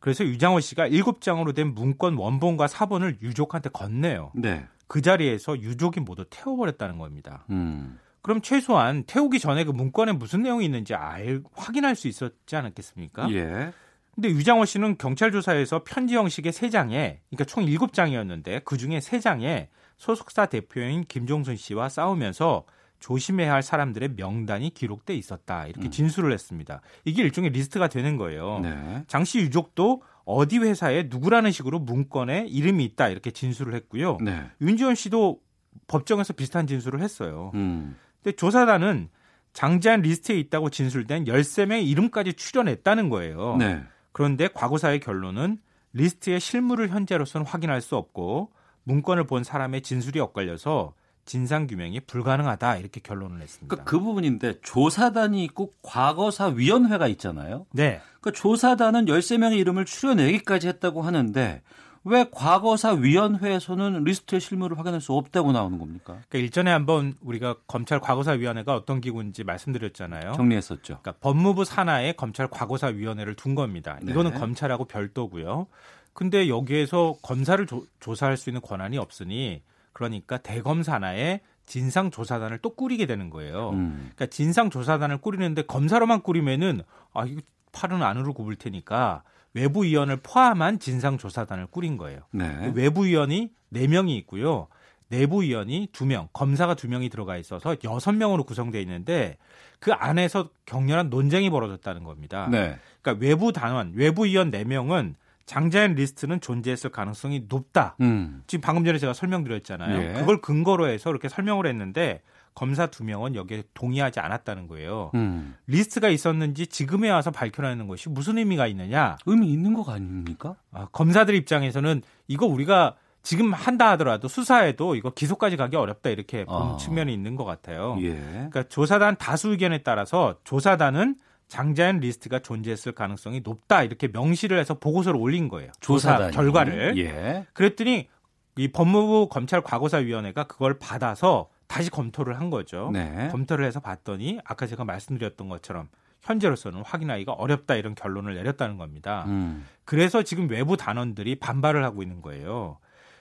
[0.00, 4.32] 그래서 유장호 씨가 일곱 장으로 된 문건 원본과 사본을 유족한테 건네요.
[4.34, 4.66] 네.
[4.86, 7.46] 그 자리에서 유족이 모두 태워버렸다는 겁니다.
[7.48, 7.98] 음.
[8.20, 13.32] 그럼 최소한 태우기 전에 그 문건에 무슨 내용이 있는지 알, 확인할 수 있었지 않았겠습니까?
[13.32, 13.72] 예.
[14.14, 19.00] 근데 유장호 씨는 경찰 조사에서 편지 형식의 세 장에, 그러니까 총 일곱 장이었는데 그 중에
[19.00, 22.66] 세 장에 소속사 대표인 김종순 씨와 싸우면서
[23.00, 25.90] 조심해야 할 사람들의 명단이 기록돼 있었다 이렇게 음.
[25.90, 26.80] 진술을 했습니다.
[27.04, 28.60] 이게 일종의 리스트가 되는 거예요.
[28.60, 29.04] 네.
[29.08, 34.18] 장씨 유족도 어디 회사에 누구라는 식으로 문건에 이름이 있다 이렇게 진술을 했고요.
[34.20, 34.44] 네.
[34.60, 35.40] 윤지원 씨도
[35.88, 37.50] 법정에서 비슷한 진술을 했어요.
[37.54, 37.96] 음.
[38.22, 39.08] 근데 조사단은
[39.52, 43.56] 장자연 리스트에 있다고 진술된 13명의 이름까지 추려냈다는 거예요.
[43.56, 43.82] 네.
[44.12, 45.58] 그런데 과거사위 결론은
[45.92, 48.52] 리스트의 실물을 현재로서는 확인할 수 없고
[48.84, 50.94] 문건을 본 사람의 진술이 엇갈려서
[51.30, 53.68] 진상 규명이 불가능하다 이렇게 결론을 했습니다.
[53.68, 57.66] 그러니까 그 부분인데 조사단이 있고 과거사 위원회가 있잖아요.
[57.70, 58.00] 네.
[58.20, 61.62] 그러니까 조사단은 13명의 이름을 추려내기까지 했다고 하는데
[62.02, 66.14] 왜 과거사 위원회에서는 리스트의 실물을 확인할 수 없다고 나오는 겁니까?
[66.14, 70.32] 그러니까 일전에 한번 우리가 검찰 과거사 위원회가 어떤 기구인지 말씀드렸잖아요.
[70.32, 70.98] 정리했었죠.
[71.00, 74.00] 그러니까 법무부 산하에 검찰 과거사 위원회를 둔 겁니다.
[74.02, 74.10] 네.
[74.10, 75.68] 이거는 검찰하고 별도고요.
[76.12, 79.62] 근데 여기에서 검사를 조, 조사할 수 있는 권한이 없으니
[79.92, 83.70] 그러니까 대검 산하에 진상조사단을 또 꾸리게 되는 거예요.
[83.70, 84.10] 음.
[84.14, 86.82] 그러니까 진상조사단을 꾸리는데 검사로만 꾸리면은
[87.12, 87.40] 아 이거
[87.72, 89.22] 팔은 안으로 굽을 테니까
[89.54, 92.20] 외부 위원을 포함한 진상조사단을 꾸린 거예요.
[92.32, 92.72] 네.
[92.74, 94.68] 외부 위원이 4명이 있고요.
[95.08, 99.38] 내부 위원이 2명, 검사가 2명이 들어가 있어서 6명으로 구성되어 있는데
[99.80, 102.48] 그 안에서 격렬한 논쟁이 벌어졌다는 겁니다.
[102.50, 102.78] 네.
[103.02, 105.14] 그러니까 외부 단원, 외부 위원 4명은
[105.50, 107.96] 장자연 리스트는 존재했을 가능성이 높다.
[108.02, 108.44] 음.
[108.46, 110.00] 지금 방금 전에 제가 설명드렸잖아요.
[110.00, 110.12] 예.
[110.12, 112.22] 그걸 근거로 해서 이렇게 설명을 했는데
[112.54, 115.10] 검사 2명은 여기에 동의하지 않았다는 거예요.
[115.16, 115.56] 음.
[115.66, 119.16] 리스트가 있었는지 지금에 와서 밝혀내는 것이 무슨 의미가 있느냐?
[119.26, 120.54] 의미 있는 거 아닙니까?
[120.70, 122.94] 아, 검사들 입장에서는 이거 우리가
[123.24, 126.76] 지금 한다 하더라도 수사에도 이거 기소까지 가기 어렵다 이렇게 본 아.
[126.76, 127.96] 측면이 있는 것 같아요.
[128.02, 128.14] 예.
[128.14, 131.16] 그러니까 조사단 다수 의견에 따라서 조사단은
[131.50, 135.70] 장자연 리스트가 존재했을 가능성이 높다 이렇게 명시를 해서 보고서를 올린 거예요.
[135.80, 136.32] 조사 조사단이.
[136.32, 136.96] 결과를.
[136.98, 137.44] 예.
[137.52, 138.08] 그랬더니
[138.56, 142.90] 이 법무부 검찰 과거사위원회가 그걸 받아서 다시 검토를 한 거죠.
[142.92, 143.28] 네.
[143.30, 145.88] 검토를 해서 봤더니 아까 제가 말씀드렸던 것처럼
[146.22, 149.24] 현재로서는 확인하기가 어렵다 이런 결론을 내렸다는 겁니다.
[149.26, 149.66] 음.
[149.84, 152.78] 그래서 지금 외부 단원들이 반발을 하고 있는 거예요.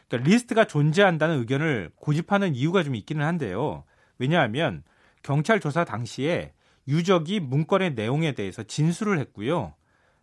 [0.08, 3.84] 그러니까 리스트가 존재한다는 의견을 고집하는 이유가 좀 있기는 한데요.
[4.20, 4.84] 왜냐하면
[5.24, 6.54] 경찰 조사 당시에
[6.90, 9.74] 유적이 문건의 내용에 대해서 진술을 했고요.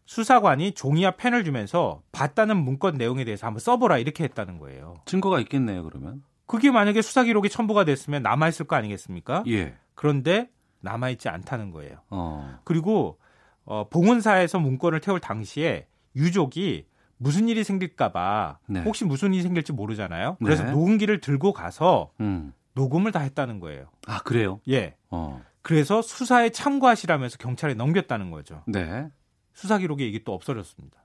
[0.04, 5.00] 수사관이 종이와 펜을 주면서 봤다는 문건 내용에 대해서 한번 써보라 이렇게 했다는 거예요.
[5.06, 6.22] 증거가 있겠네요, 그러면.
[6.46, 9.44] 그게 만약에 수사 기록이 첨부가 됐으면 남아 있을 거 아니겠습니까?
[9.48, 9.74] 예.
[9.94, 10.50] 그런데
[10.80, 11.98] 남아 있지 않다는 거예요.
[12.10, 12.58] 어.
[12.64, 13.18] 그리고
[13.64, 16.86] 어, 봉은사에서 문건을 태울 당시에 유족이
[17.18, 18.82] 무슨 일이 생길까봐 네.
[18.82, 20.36] 혹시 무슨 일이 생길지 모르잖아요.
[20.42, 20.70] 그래서 네.
[20.70, 22.52] 녹음기를 들고 가서 음.
[22.74, 23.86] 녹음을 다 했다는 거예요.
[24.06, 24.60] 아, 그래요?
[24.68, 24.94] 예.
[25.10, 25.42] 어.
[25.66, 28.62] 그래서 수사에 참고하시라면서 경찰에 넘겼다는 거죠.
[28.68, 29.08] 네.
[29.52, 30.96] 수사 기록에 이게 또 없어졌습니다.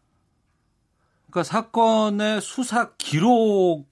[1.25, 3.87] 그러니까 사건의 수사 기록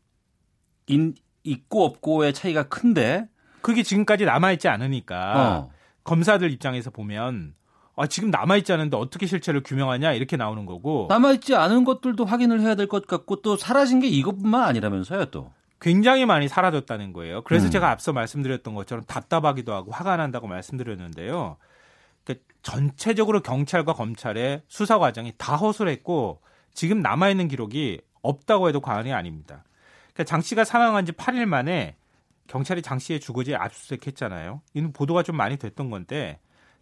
[0.86, 3.28] 인, 있고 없고의 차이가 큰데
[3.62, 5.72] 그게 지금까지 남아 있지 않으니까 어.
[6.04, 7.56] 검사들 입장에서 보면
[7.96, 12.76] 아, 지금 남아있지 않은데 어떻게 실체를 규명하냐 이렇게 나오는 거고 남아있지 않은 것들도 확인을 해야
[12.76, 15.52] 될 것 같고 또 사라진 게 이것뿐만 아니라면서요 또.
[15.82, 17.42] 굉장히 많이 사라졌다는 거예요.
[17.44, 17.72] 그래서 음.
[17.72, 21.58] 제가 앞서 말씀드렸던 것처럼 답답하기도 하고 화가 난다고 말씀드렸는데요.
[22.24, 26.42] 그러니까 전체적으로 경찰과 검찰의 수사 과정이 다 허술했고
[26.74, 29.64] 지금 남아있는 기록이 없다고 해도 과언이 아닙니다.
[30.14, 31.96] 그러니까 장 씨가 사망한 지 8일 만에
[32.48, 34.62] 경찰이 장 씨의 주거지에 압수수색했잖아요.
[34.74, 36.40] 이는 보도가 좀 많이 됐던 건데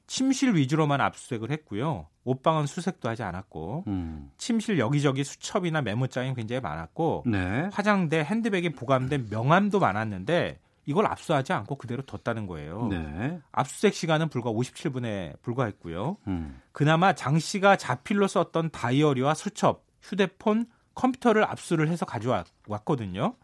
[0.07, 2.07] 침실 위주로만 압수수색을 했고요.
[2.27, 4.31] 옷방은 수색도 하지 않았고 음.
[4.37, 7.69] 침실 여기저기 수첩이나 메모장이 굉장히 많았고 네.
[7.71, 12.87] 화장대, 핸드백에 보관된 명함도 많았는데 이걸 압수하지 않고 그대로 뒀다는 거예요.
[12.89, 13.39] 네.
[13.51, 16.17] 압수수색 시간은 불과 57분에 불과했고요.
[16.27, 16.61] 음.
[16.71, 20.65] 그나마 장 씨가 자필로 썼던 다이어리와 수첩, 휴대폰,
[20.95, 23.35] 컴퓨터를 압수를 해서 가져왔거든요.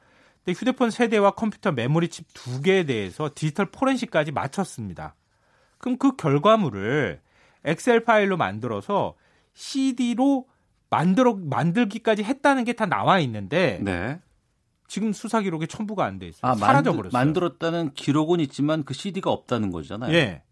[0.43, 5.15] 근데 휴대폰 세대와 컴퓨터 메모리 칩 두 개에 대해서 디지털 포렌식까지 마쳤습니다.
[5.77, 7.21] 그럼 그 결과물을
[7.65, 9.15] 엑셀 파일로 만들어서
[9.53, 10.47] CD로
[10.89, 14.19] 만들어 만들기까지 했다는 게 다 나와 있는데 네.
[14.87, 16.51] 지금 수사 기록에 첨부가 안 돼 있어요.
[16.51, 17.17] 아, 사라져 버렸어요.
[17.17, 20.13] 만들었다는 기록은 있지만 그 CD가 없다는 거잖아요.
[20.13, 20.43] 예.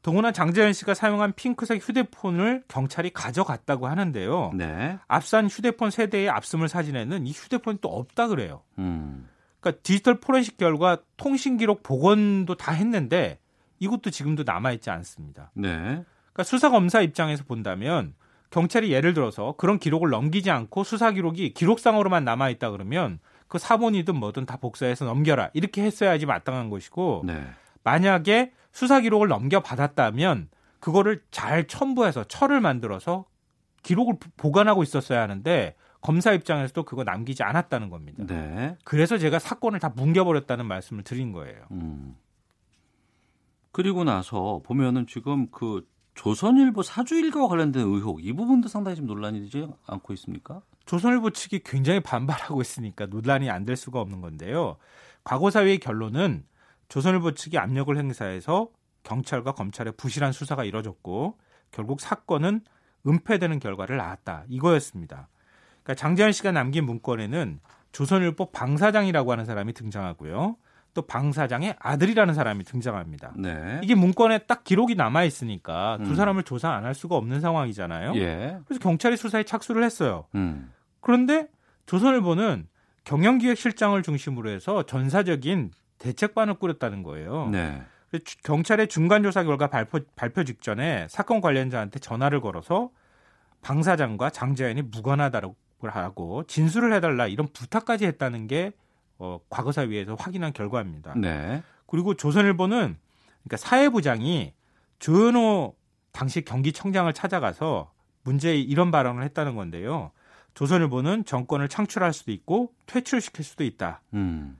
[0.00, 4.52] 더구나 장재현 씨가 사용한 핑크색 휴대폰을 경찰이 가져갔다고 하는데요.
[4.54, 4.98] 네.
[5.08, 8.62] 압수한 휴대폰 세대의 압수물 사진에는 이 휴대폰이 또 없다 그래요.
[8.78, 9.28] 음.
[9.60, 13.38] 그러니까 디지털 포렌식 결과 통신 기록 복원도 다 했는데
[13.78, 15.50] 이것도 지금도 남아 있지 않습니다.
[15.54, 16.04] 네.
[16.34, 18.14] 그러니까 수사 검사 입장에서 본다면
[18.50, 23.18] 경찰이 예를 들어서 그런 기록을 넘기지 않고 수사 기록이 기록상으로만 남아 있다 그러면
[23.48, 27.44] 그 사본이든 뭐든 다 복사해서 넘겨라 이렇게 했어야지 마땅한 것이고 네.
[27.82, 30.48] 만약에 수사 기록을 넘겨 받았다면
[30.80, 33.24] 그거를 잘 첨부해서 철을 만들어서
[33.82, 38.24] 기록을 보관하고 있었어야 하는데 검사 입장에서도 그거 남기지 않았다는 겁니다.
[38.26, 38.76] 네.
[38.84, 41.64] 그래서 제가 사건을 다 뭉겨버렸다는 말씀을 드린 거예요.
[41.70, 42.16] 음.
[43.72, 49.68] 그리고 나서 보면은 지금 그 조선일보 사주일가와 관련된 의혹 이 부분도 상당히 좀 논란이 되지
[49.86, 50.62] 않고 있습니까?
[50.86, 54.76] 조선일보 측이 굉장히 반발하고 있으니까 논란이 안 될 수가 없는 건데요.
[55.24, 56.44] 과거사회의 결론은
[56.88, 58.68] 조선일보 측이 압력을 행사해서
[59.02, 61.38] 경찰과 검찰의 부실한 수사가 이뤄졌고
[61.70, 62.60] 결국 사건은
[63.06, 64.44] 은폐되는 결과를 낳았다.
[64.48, 65.28] 이거였습니다.
[65.82, 67.60] 그러니까 장재현 씨가 남긴 문건에는
[67.92, 70.56] 조선일보 방사장이라고 하는 사람이 등장하고요.
[70.94, 73.32] 또 방사장의 아들이라는 사람이 등장합니다.
[73.36, 73.80] 네.
[73.82, 76.14] 이게 문건에 딱 기록이 남아 있으니까 두 음.
[76.14, 78.14] 사람을 조사 안 할 수가 없는 상황이잖아요.
[78.16, 78.58] 예.
[78.66, 80.26] 그래서 경찰이 수사에 착수를 했어요.
[80.34, 80.70] 음.
[81.00, 81.48] 그런데
[81.86, 82.68] 조선일보는
[83.04, 87.48] 경영기획실장을 중심으로 해서 전사적인 대책반을 꾸렸다는 거예요.
[87.50, 87.82] 네.
[88.44, 92.90] 경찰의 중간 조사 결과 발표, 발표 직전에 사건 관련자한테 전화를 걸어서
[93.60, 98.72] 방 사장과 장재현이 무관하다고 하고 진술을 해달라 이런 부탁까지 했다는 게
[99.18, 101.14] 어, 과거사위에서 확인한 결과입니다.
[101.16, 101.62] 네.
[101.86, 102.96] 그리고 조선일보는
[103.42, 104.52] 그러니까 사회부장이
[104.98, 105.74] 조현호
[106.12, 107.92] 당시 경기청장을 찾아가서
[108.22, 110.10] 문제의 이런 발언을 했다는 건데요.
[110.54, 114.00] 조선일보는 정권을 창출할 수도 있고 퇴출시킬 수도 있다.
[114.14, 114.58] 음.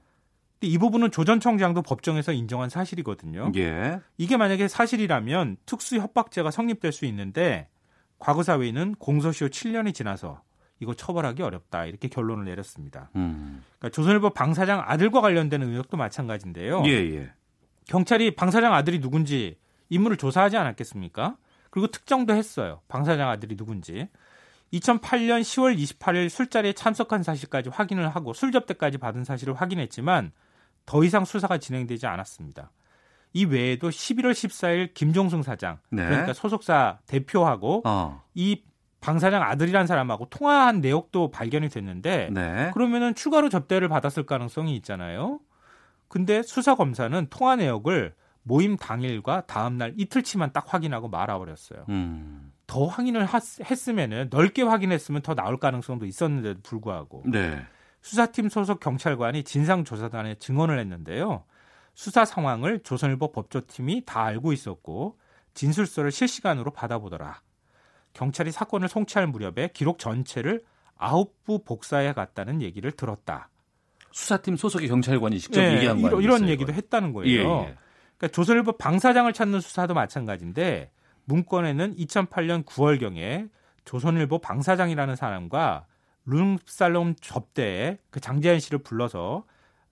[0.61, 3.53] 이 부분은 조 전 청장도 법정에서 인정한 사실이거든요.
[3.57, 4.01] 예.
[4.19, 7.69] 이게 만약에 사실이라면 특수 협박죄가 성립될 수 있는데
[8.19, 10.43] 과거사회는 공소시효 7년이 지나서
[10.85, 13.11] 이거 처벌하기 어렵다 이렇게 결론을 내렸습니다.
[13.17, 13.65] 음.
[13.79, 16.83] 그러니까 조선일보 방 사장 아들과 관련된 의혹도 마찬가지인데요.
[16.85, 17.33] 예, 예.
[17.87, 19.59] 경찰이 방 사장 아들이 누군지
[19.89, 21.37] 인물을 조사하지 않았겠습니까?
[21.71, 22.83] 그리고 특정도 했어요.
[22.87, 24.09] 방 사장 아들이 누군지.
[24.75, 30.33] 2008년 10월 28일 술자리에 참석한 사실까지 확인을 하고 술 접대까지 받은 사실을 확인했지만
[30.85, 32.71] 더 이상 수사가 진행되지 않았습니다.
[33.33, 36.05] 이 외에도 11월 14일 김종승 사장 네.
[36.05, 38.23] 그러니까 소속사 대표하고 어.
[38.35, 38.63] 이
[39.05, 42.71] 방 사장 아들이란 사람하고 통화한 내역도 발견이 됐는데 네.
[42.73, 45.41] 그러면은 추가로 접대를 받았을 가능성이 있잖아요.
[46.09, 51.85] 근데 수사 검사는 통화 내역을 모임 당일과 다음 날 이틀치만 딱 확인하고 말아버렸어요.
[51.91, 52.51] 음.
[52.67, 53.29] 더 확인을
[53.71, 57.63] 했으면은 넓게 확인했으면 더 나올 가능성도 있었는데도 불구하고 네.
[58.01, 61.45] 수사팀 소속 경찰관이 진상조사단에 증언을 했는데요.
[61.95, 65.19] 수사 상황을 조선일보 법조팀이 다 알고 있었고
[65.53, 67.43] 진술서를 실시간으로 받아보더라.
[68.15, 70.63] 경찰이 사건을 송치할 무렵에 기록 전체를
[70.97, 73.51] 아홉 부 복사해 갔다는 얘기를 들었다.
[74.13, 76.21] 수사팀 소속의 경찰관이 직접 네, 얘기한 거예요.
[76.21, 77.31] 이런, 얘기도 했다는 거예요.
[77.31, 77.77] 예, 예.
[78.17, 80.91] 그러니까 조선일보 방사장을 찾는 수사도 마찬가지인데
[81.25, 83.51] 문건에는 2008년 9월경에
[83.85, 85.87] 조선일보 방사장이라는 사람과
[86.27, 89.45] 룸살롬 접대에 그 장재현 씨를 불러서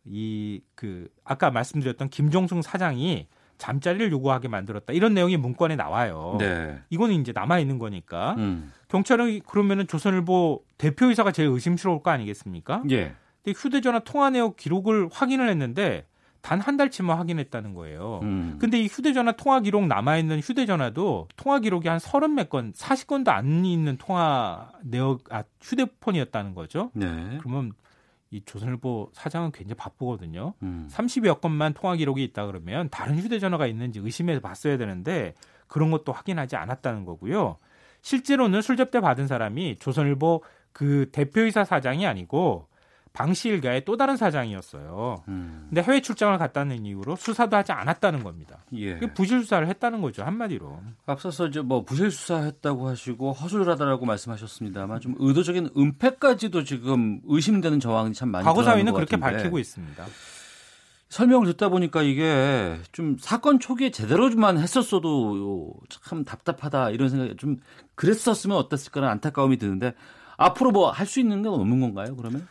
[0.05, 3.29] 이 그 아까 말씀드렸던 김종승 사장이
[3.63, 6.37] 잠자리를 요구하게 만들었다 이런 내용이 문건에 나와요.
[6.41, 6.81] 네.
[6.91, 8.73] 이거는 이제 남아 있는 거니까 음.
[8.89, 12.83] 경찰은 그러면은 조선일보 대표이사가 제일 의심스러울 거 아니겠습니까?
[12.91, 13.15] 예.
[13.45, 16.07] 근데 휴대전화 통화 내역 기록을 확인을 했는데
[16.41, 18.19] 단 한 달치만 확인했다는 거예요.
[18.25, 18.57] 음.
[18.61, 23.65] 근데 이 휴대전화 통화 기록 남아 있는 휴대전화도 통화 기록이 한 30몇 건, 40건도 안
[23.65, 26.91] 있는 통화 내역, 아, 휴대폰이었다는 거죠.
[26.95, 27.39] 네.
[27.39, 27.71] 그러면
[28.33, 30.55] 이 조선일보 사장은 굉장히 바쁘거든요.
[30.63, 30.89] 음.
[30.91, 35.35] 30여 건만 통화 기록이 있다 그러면 다른 휴대전화가 있는지 의심해서 봤어야 되는데
[35.69, 37.59] 그런 것도 확인하지 않았다는 거고요.
[38.01, 42.67] 실제로는 술접대 받은 사람이 조선일보 그 대표이사 사장이 아니고
[43.13, 45.23] 방시 일가의 또 다른 사장이었어요.
[45.29, 45.67] 음.
[45.69, 48.65] 근데 해외 출장을 갔다는 이유로 수사도 하지 않았다는 겁니다.
[48.75, 48.99] 예.
[48.99, 50.81] 부실 수사를 했다는 거죠 한마디로.
[51.07, 58.31] 앞서서 이제 뭐 부실 수사했다고 하시고 허술하다라고 말씀하셨습니다만 좀 의도적인 은폐까지도 지금 의심되는 정황이 참
[58.31, 60.05] 많이 과거 사위는 그렇게 밝히고 있습니다.
[61.11, 65.75] 설명을 듣다 보니까 이게 좀 사건 초기에 제대로만 했었어도
[66.07, 67.59] 참 답답하다 이런 생각이 좀
[67.95, 69.93] 그랬었으면 어땠을까라는 안타까움이 드는데
[70.39, 72.17] 앞으로 뭐 할 수 있는 건 없는 건가요?
[72.17, 72.49] 그러면?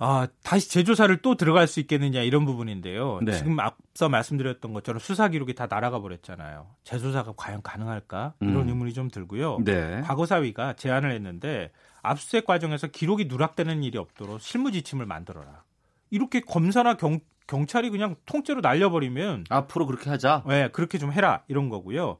[0.00, 3.20] 아, 다시 재조사를 또 들어갈 수 있겠느냐 이런 부분인데요.
[3.22, 3.32] 네.
[3.32, 6.66] 지금 앞서 말씀드렸던 것처럼 수사 기록이 다 날아가 버렸잖아요.
[6.84, 8.34] 재조사가 과연 가능할까?
[8.40, 8.68] 이런 음.
[8.68, 9.58] 의문이 좀 들고요.
[9.64, 10.00] 네.
[10.02, 11.72] 과거사위가 제안을 했는데
[12.02, 15.64] 압수수색 과정에서 기록이 누락되는 일이 없도록 실무 지침을 만들어라.
[16.10, 20.44] 이렇게 검사나 경, 경찰이 그냥 통째로 날려버리면 앞으로 그렇게 하자.
[20.46, 22.18] 네, 그렇게 좀 해라 이런 거고요.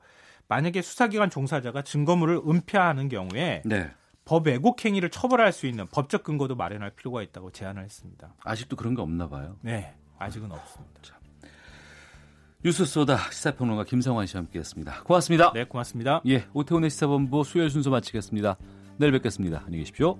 [0.48, 3.90] 만약에 수사기관 종사자가 증거물을 은폐하는 경우에 네.
[4.28, 8.34] 법 왜곡 행위를 처벌할 수 있는 법적 근거도 마련할 필요가 있다고 제안을 했습니다.
[8.44, 9.56] 아직도 그런 게 없나 봐요.
[9.62, 11.00] 네, 아직은 없습니다.
[12.62, 15.04] 뉴스 소다 시사평론가 김성환 씨와 함께했습니다.
[15.04, 15.52] 고맙습니다.
[15.54, 16.20] 네, 고맙습니다.
[16.26, 18.58] 예, 오태훈의 시사본부 수요일 순서 마치겠습니다.
[18.98, 19.62] 내일 뵙겠습니다.
[19.64, 20.18] 안녕히 계십시오.